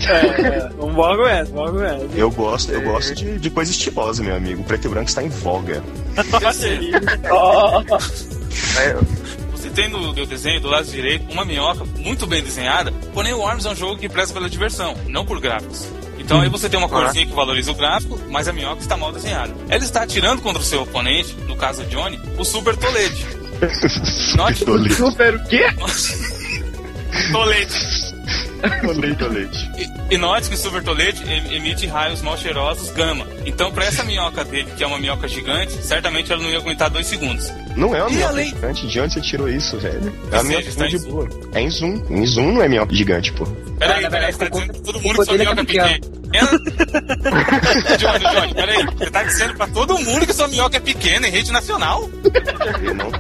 [0.07, 2.09] É, um bom argumento, um bom argumento.
[2.15, 4.61] Eu gosto, eu gosto de, de coisa estilosa, meu amigo.
[4.61, 5.83] O preto e branco está em voga.
[8.79, 8.95] É,
[9.51, 13.45] Você tem no meu desenho, do lado direito, uma minhoca muito bem desenhada, porém o
[13.45, 15.87] Arms é um jogo que preza pela diversão, não por gráficos.
[16.17, 19.11] Então aí você tem uma corzinha que valoriza o gráfico, mas a minhoca está mal
[19.11, 19.53] desenhada.
[19.69, 23.25] Ela está atirando contra o seu oponente, no caso o Johnny, o Super Tolede.
[24.35, 25.65] Note Tolete, Super o quê?
[27.31, 28.20] Tolede.
[28.81, 29.71] tolete, tolete.
[30.09, 33.25] E, e note que o Super Tolede em- emite raios mal cheirosos gama.
[33.45, 36.89] Então, para essa minhoca dele, que é uma minhoca gigante, certamente ela não ia aguentar
[36.89, 37.51] dois segundos.
[37.75, 38.87] Não é uma E minhoca além- gigante.
[38.87, 40.13] De onde você tirou isso, velho?
[40.31, 41.27] É uma minhoca seja, está de em boa.
[41.53, 42.05] É em zoom.
[42.09, 43.45] Em zoom não é minhoca gigante, pô.
[43.79, 45.99] Peraí, peraí, você tá dizendo que todo mundo que sua é minhoca é pequena?
[47.97, 48.85] Johnny, Johnny, peraí.
[48.97, 52.09] Você tá dizendo pra todo mundo que sua minhoca é pequena em rede nacional?
[52.83, 53.11] Eu não.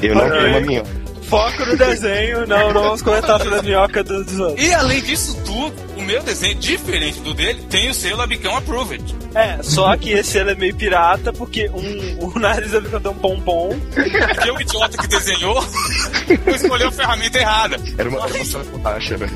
[0.00, 1.01] Eu não tenho uma minhoca.
[1.32, 4.62] Foco no desenho, não, não vamos comentar sobre a minhoca do- dos outros.
[4.66, 9.02] E além disso tudo, o meu desenho, diferente do dele, tem o selo Abicão Approved.
[9.34, 13.14] É, só que esse ele é meio pirata, porque um, o nariz dele tem um
[13.14, 13.70] pompom.
[13.94, 15.64] Porque o idiota que desenhou
[16.54, 17.76] escolheu a ferramenta errada.
[17.96, 19.32] Era uma, era uma borracha, velho.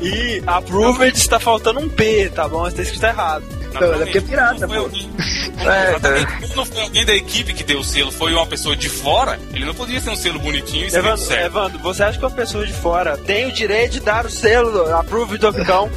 [0.00, 2.68] E approved está faltando um P, tá bom?
[2.68, 3.42] Está escrito errado.
[3.70, 4.84] Então, é porque é pirata, Não foi pô.
[4.84, 5.10] alguém-
[5.56, 6.32] É, Exatamente.
[6.42, 9.38] Como não foi alguém da equipe que deu o selo, foi uma pessoa de fora,
[9.54, 11.46] ele não podia ter um selo bonitinho e Evandro, certo.
[11.46, 14.94] Evandro, você acha que uma pessoa de fora tem o direito de dar o selo
[14.94, 15.90] approved do Abicão?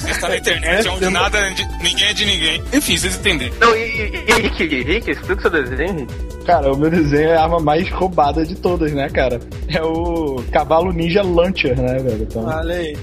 [0.00, 2.62] Você está na internet, onde nada, de- ninguém é de ninguém.
[2.72, 3.54] Enfim, vocês entenderam.
[3.60, 6.14] Não, e, e, e Rick, Rick, explica o seu desenho, Rick.
[6.46, 9.40] Cara, o meu desenho é a arma mais roubada de todas, né, cara?
[9.68, 12.22] É o cavalo ninja Launcher, né, velho?
[12.22, 12.96] Então, Olha aí.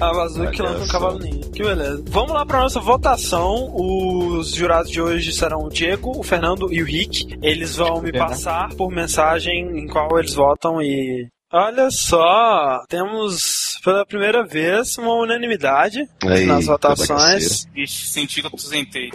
[0.00, 0.92] A Bazooka que Olha lança um só.
[0.92, 1.50] cavalo ninja.
[1.50, 2.02] Que beleza.
[2.08, 3.70] Vamos lá pra nossa votação.
[3.76, 7.38] Os jurados de hoje serão o Diego, o Fernando e o Rick.
[7.40, 11.28] Eles vão me passar por mensagem em qual eles votam e.
[11.52, 17.66] Olha só, temos pela primeira vez uma unanimidade Aí, nas votações.
[17.74, 19.10] Ixi, senti que eu aposentei.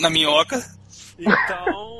[0.00, 0.60] Na minhoca.
[1.18, 1.97] Então,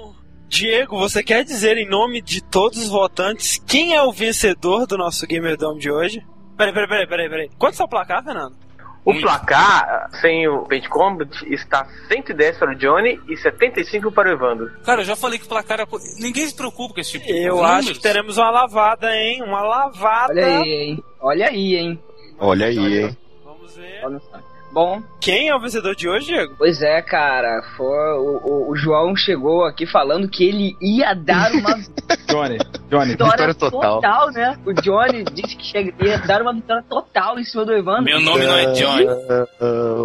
[0.49, 4.97] Diego, você quer dizer em nome de todos os votantes quem é o vencedor do
[4.97, 6.25] nosso Gamer Dome de hoje?
[6.57, 7.51] Peraí, peraí, peraí, peraí, peraí.
[7.59, 8.57] Quanto é o placar, Fernando?
[9.05, 9.25] O Muito.
[9.27, 14.71] placar, sem o Paint Combat, está 110 para o Johnny e 75 para o Evandro.
[14.85, 15.87] Cara, eu já falei que o placar é.
[15.87, 17.71] co- Ninguém se preocupa com esse tipo de Eu números.
[17.77, 19.43] acho que teremos uma lavada, hein?
[19.43, 20.33] Uma lavada.
[20.33, 21.05] Olha aí, hein?
[21.21, 22.03] Olha aí, hein?
[22.39, 23.17] Olha aí, hein?
[23.45, 24.01] Vamos ver.
[24.05, 24.39] Olha só.
[24.71, 26.55] Bom, Quem é o vencedor de hoje, Diego?
[26.59, 27.63] pois é, cara.
[27.77, 27.87] Foi,
[28.19, 31.75] o, o- o João chegou aqui falando que ele ia dar uma
[32.29, 32.59] Johnny,
[32.91, 34.31] Johnny, vitória Vitória total.
[34.31, 34.59] né?
[34.67, 38.05] O Johnny disse que chega- ia dar uma vitória total em cima do Evandro.
[38.05, 39.07] Meu nome não é Johnny.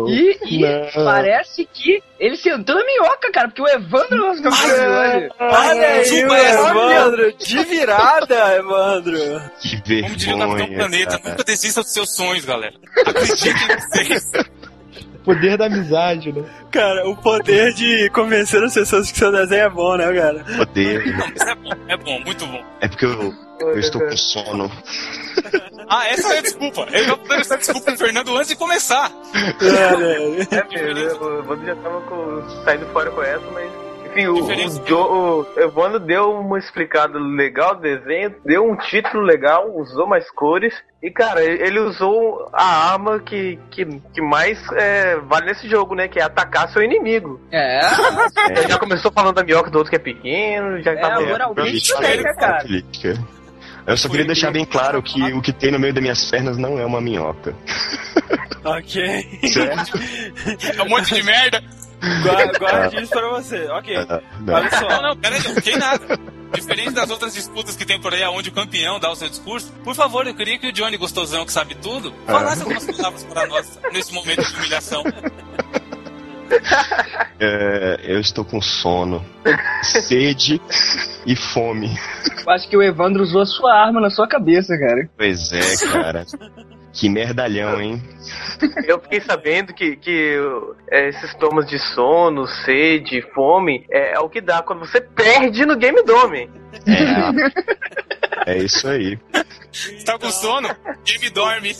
[0.09, 4.41] E, e parece que ele sentou na minhoca, cara, porque o Evandro é o nosso
[4.41, 5.29] campeão.
[5.39, 7.37] Olha aí, Evandro!
[7.37, 9.41] De virada, Evandro!
[9.59, 10.77] Que Como diria o Capitão vergonha.
[10.77, 11.29] Planeta, cara.
[11.31, 12.75] nunca desista dos seus sonhos, galera.
[13.05, 14.31] Acreditem em vocês.
[15.25, 16.45] poder da amizade, né?
[16.71, 20.45] Cara, o poder de convencer as pessoas que seu desenho é bom, né, cara?
[20.57, 21.05] Poder.
[21.05, 22.63] Não, mas é bom, é bom, muito bom.
[22.79, 24.71] É porque eu, eu estou com sono.
[25.89, 26.87] Ah, essa é a desculpa.
[26.91, 29.11] Eu já dando essa desculpa pro Fernando antes de começar.
[29.61, 33.71] Olha, É mesmo, o Evandro já tava com- saindo fora com essa, mas.
[34.05, 39.23] Enfim, o, o, Jo- o Evandro deu uma explicada legal do desenho, deu um título
[39.23, 40.71] legal, usou mais cores.
[41.01, 46.07] E, cara, ele usou a arma que, que, que mais é, vale nesse jogo, né?
[46.07, 47.41] Que é atacar seu inimigo.
[47.51, 47.79] É,
[48.51, 51.21] Ele já começou falando da minhoca do outro que é pequeno, já é, tava.
[51.25, 52.63] moralmente né, cara?
[53.85, 56.57] Eu só queria deixar bem claro que o que tem no meio das minhas pernas
[56.57, 57.55] não é uma minhoca.
[58.65, 59.39] Ok.
[59.51, 59.99] Certo?
[60.77, 61.61] É um monte de merda.
[62.23, 63.65] Guarda, guarde isso pra você.
[63.71, 63.95] Ok.
[64.39, 64.53] Não.
[64.53, 64.87] Olha só.
[64.87, 66.19] Não, não, peraí, não fiquei nada.
[66.53, 69.71] Diferente das outras disputas que tem por aí, onde o campeão dá o seu discurso,
[69.83, 73.47] por favor, eu queria que o Johnny Gostosão, que sabe tudo, falasse algumas palavras para
[73.47, 75.03] nós nesse momento de humilhação.
[77.39, 79.23] É, eu estou com sono,
[79.81, 80.61] sede
[81.25, 81.89] e fome.
[82.45, 85.09] Eu acho que o Evandro usou a sua arma na sua cabeça, cara.
[85.17, 86.25] Pois é, cara.
[86.93, 88.01] Que merdalhão, hein?
[88.87, 90.37] Eu fiquei sabendo que, que
[90.89, 95.65] é, esses sintomas de sono, sede, fome, é, é o que dá quando você perde
[95.65, 96.49] no Game Dome.
[96.85, 99.17] É, é isso aí.
[99.71, 100.69] Você tá com sono?
[101.03, 101.75] Game dorme.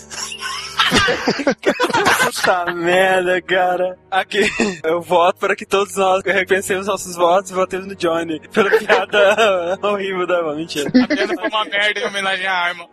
[2.24, 3.98] Puta merda, cara.
[4.10, 4.40] Aqui,
[4.82, 8.40] eu voto para que todos nós repensemos nossos votos e votemos no Johnny.
[8.52, 10.88] Pela piada horrível da mentira.
[10.88, 12.88] Apenas foi uma merda em homenagem à arma.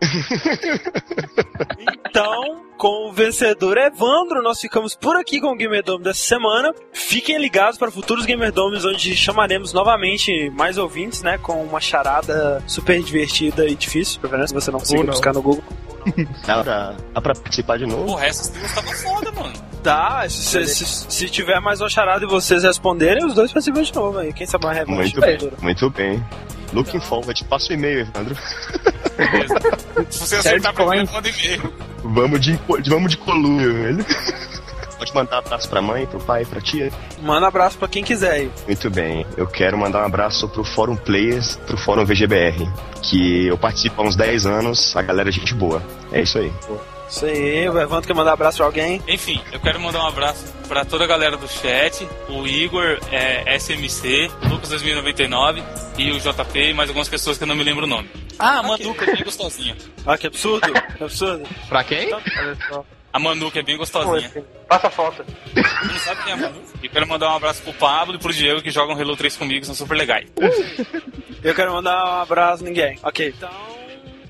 [1.80, 6.74] Então, com o vencedor Evandro, nós ficamos por aqui com o Gamer Dome dessa semana.
[6.91, 11.38] Fiquem ligados para futuros Gamer Domes, onde chamaremos novamente mais ouvintes, né?
[11.38, 15.64] Com uma charada super divertida e difícil, se você não conseguir buscar no Google.
[16.47, 18.05] Dá pra, dá pra participar de novo?
[18.05, 19.53] Porra, essas duas tava foda, mano.
[19.84, 23.93] Tá, se, se, se tiver mais uma charada e vocês responderem, os dois participam de
[23.93, 24.34] novo aí.
[24.34, 26.24] Quem sabe uma revanche Muito bem, muito bem.
[26.74, 28.36] Looking forward, passa o e-mail, Evandro.
[29.18, 29.55] Beleza.
[30.09, 31.74] Se você acertar primeiro, manda e-mail.
[32.03, 34.05] Vamos de, vamos de coluna, velho.
[35.02, 36.91] Pode mandar abraço pra mãe, pro pai, pra tia?
[37.24, 38.52] Manda abraço pra quem quiser aí.
[38.68, 39.26] Muito bem.
[39.36, 42.70] Eu quero mandar um abraço pro Fórum Players, pro Fórum VGBR,
[43.02, 45.82] que eu participo há uns 10 anos, a galera é gente boa.
[46.12, 46.54] É isso aí.
[47.10, 49.02] Isso aí, o Evandro quer mandar abraço pra alguém.
[49.08, 53.58] Enfim, eu quero mandar um abraço pra toda a galera do chat, o Igor, é,
[53.58, 55.64] SMC, Lucas 2099
[55.97, 58.08] e o JP e mais algumas pessoas que eu não me lembro o nome.
[58.38, 59.76] Ah, a Manuca é bem gostosinha.
[60.06, 61.43] Ah, que absurdo, que absurdo.
[61.68, 62.14] Pra quem?
[62.14, 62.86] Olha só.
[63.14, 64.28] A Manuca é bem gostosinha.
[64.28, 64.43] assim?
[64.68, 65.24] Passa a foto.
[65.53, 66.62] Você não sabe quem é a Manuca?
[66.82, 69.66] E quero mandar um abraço pro Pablo e pro Diego que jogam Halo 3 comigo,
[69.66, 70.30] são super legais.
[71.43, 72.97] Eu quero mandar um abraço a ninguém.
[73.03, 73.49] Ok, então.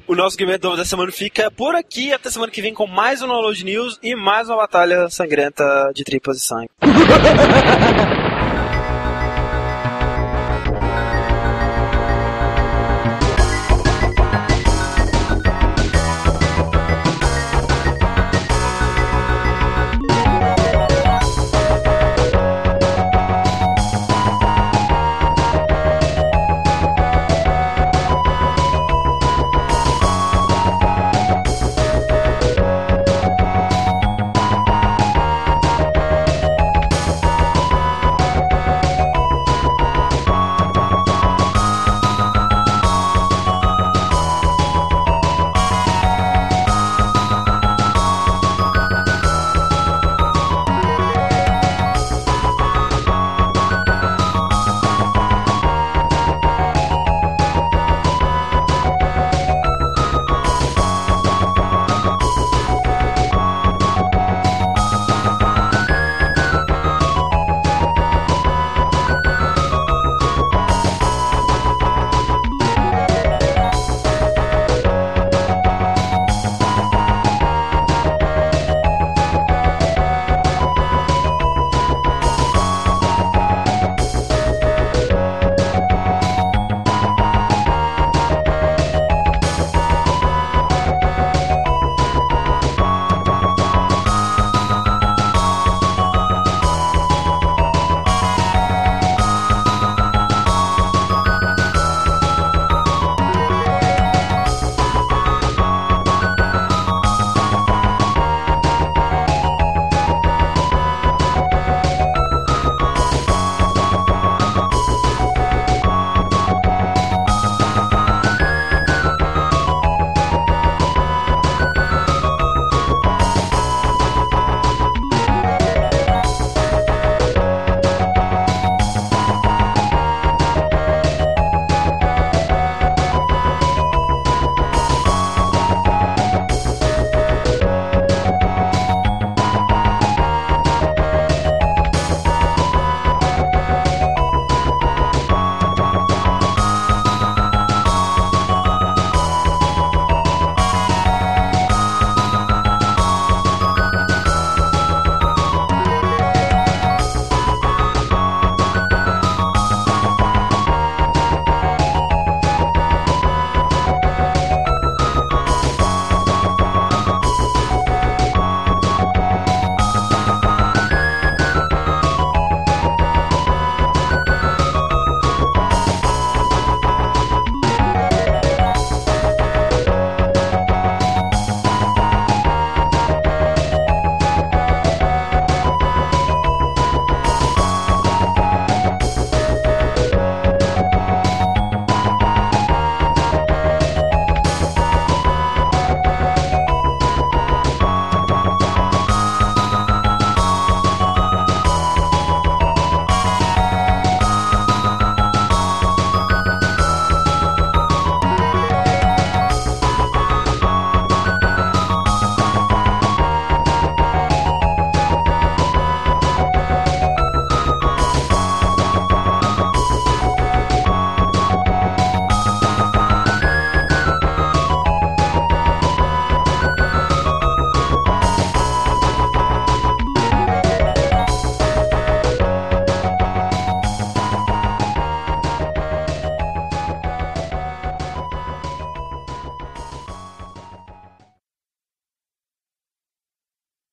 [0.07, 2.11] O nosso Gamer Dome da semana fica por aqui.
[2.11, 6.03] Até semana que vem com mais um Download News e mais uma batalha sangrenta de
[6.03, 6.69] tripas e sangue.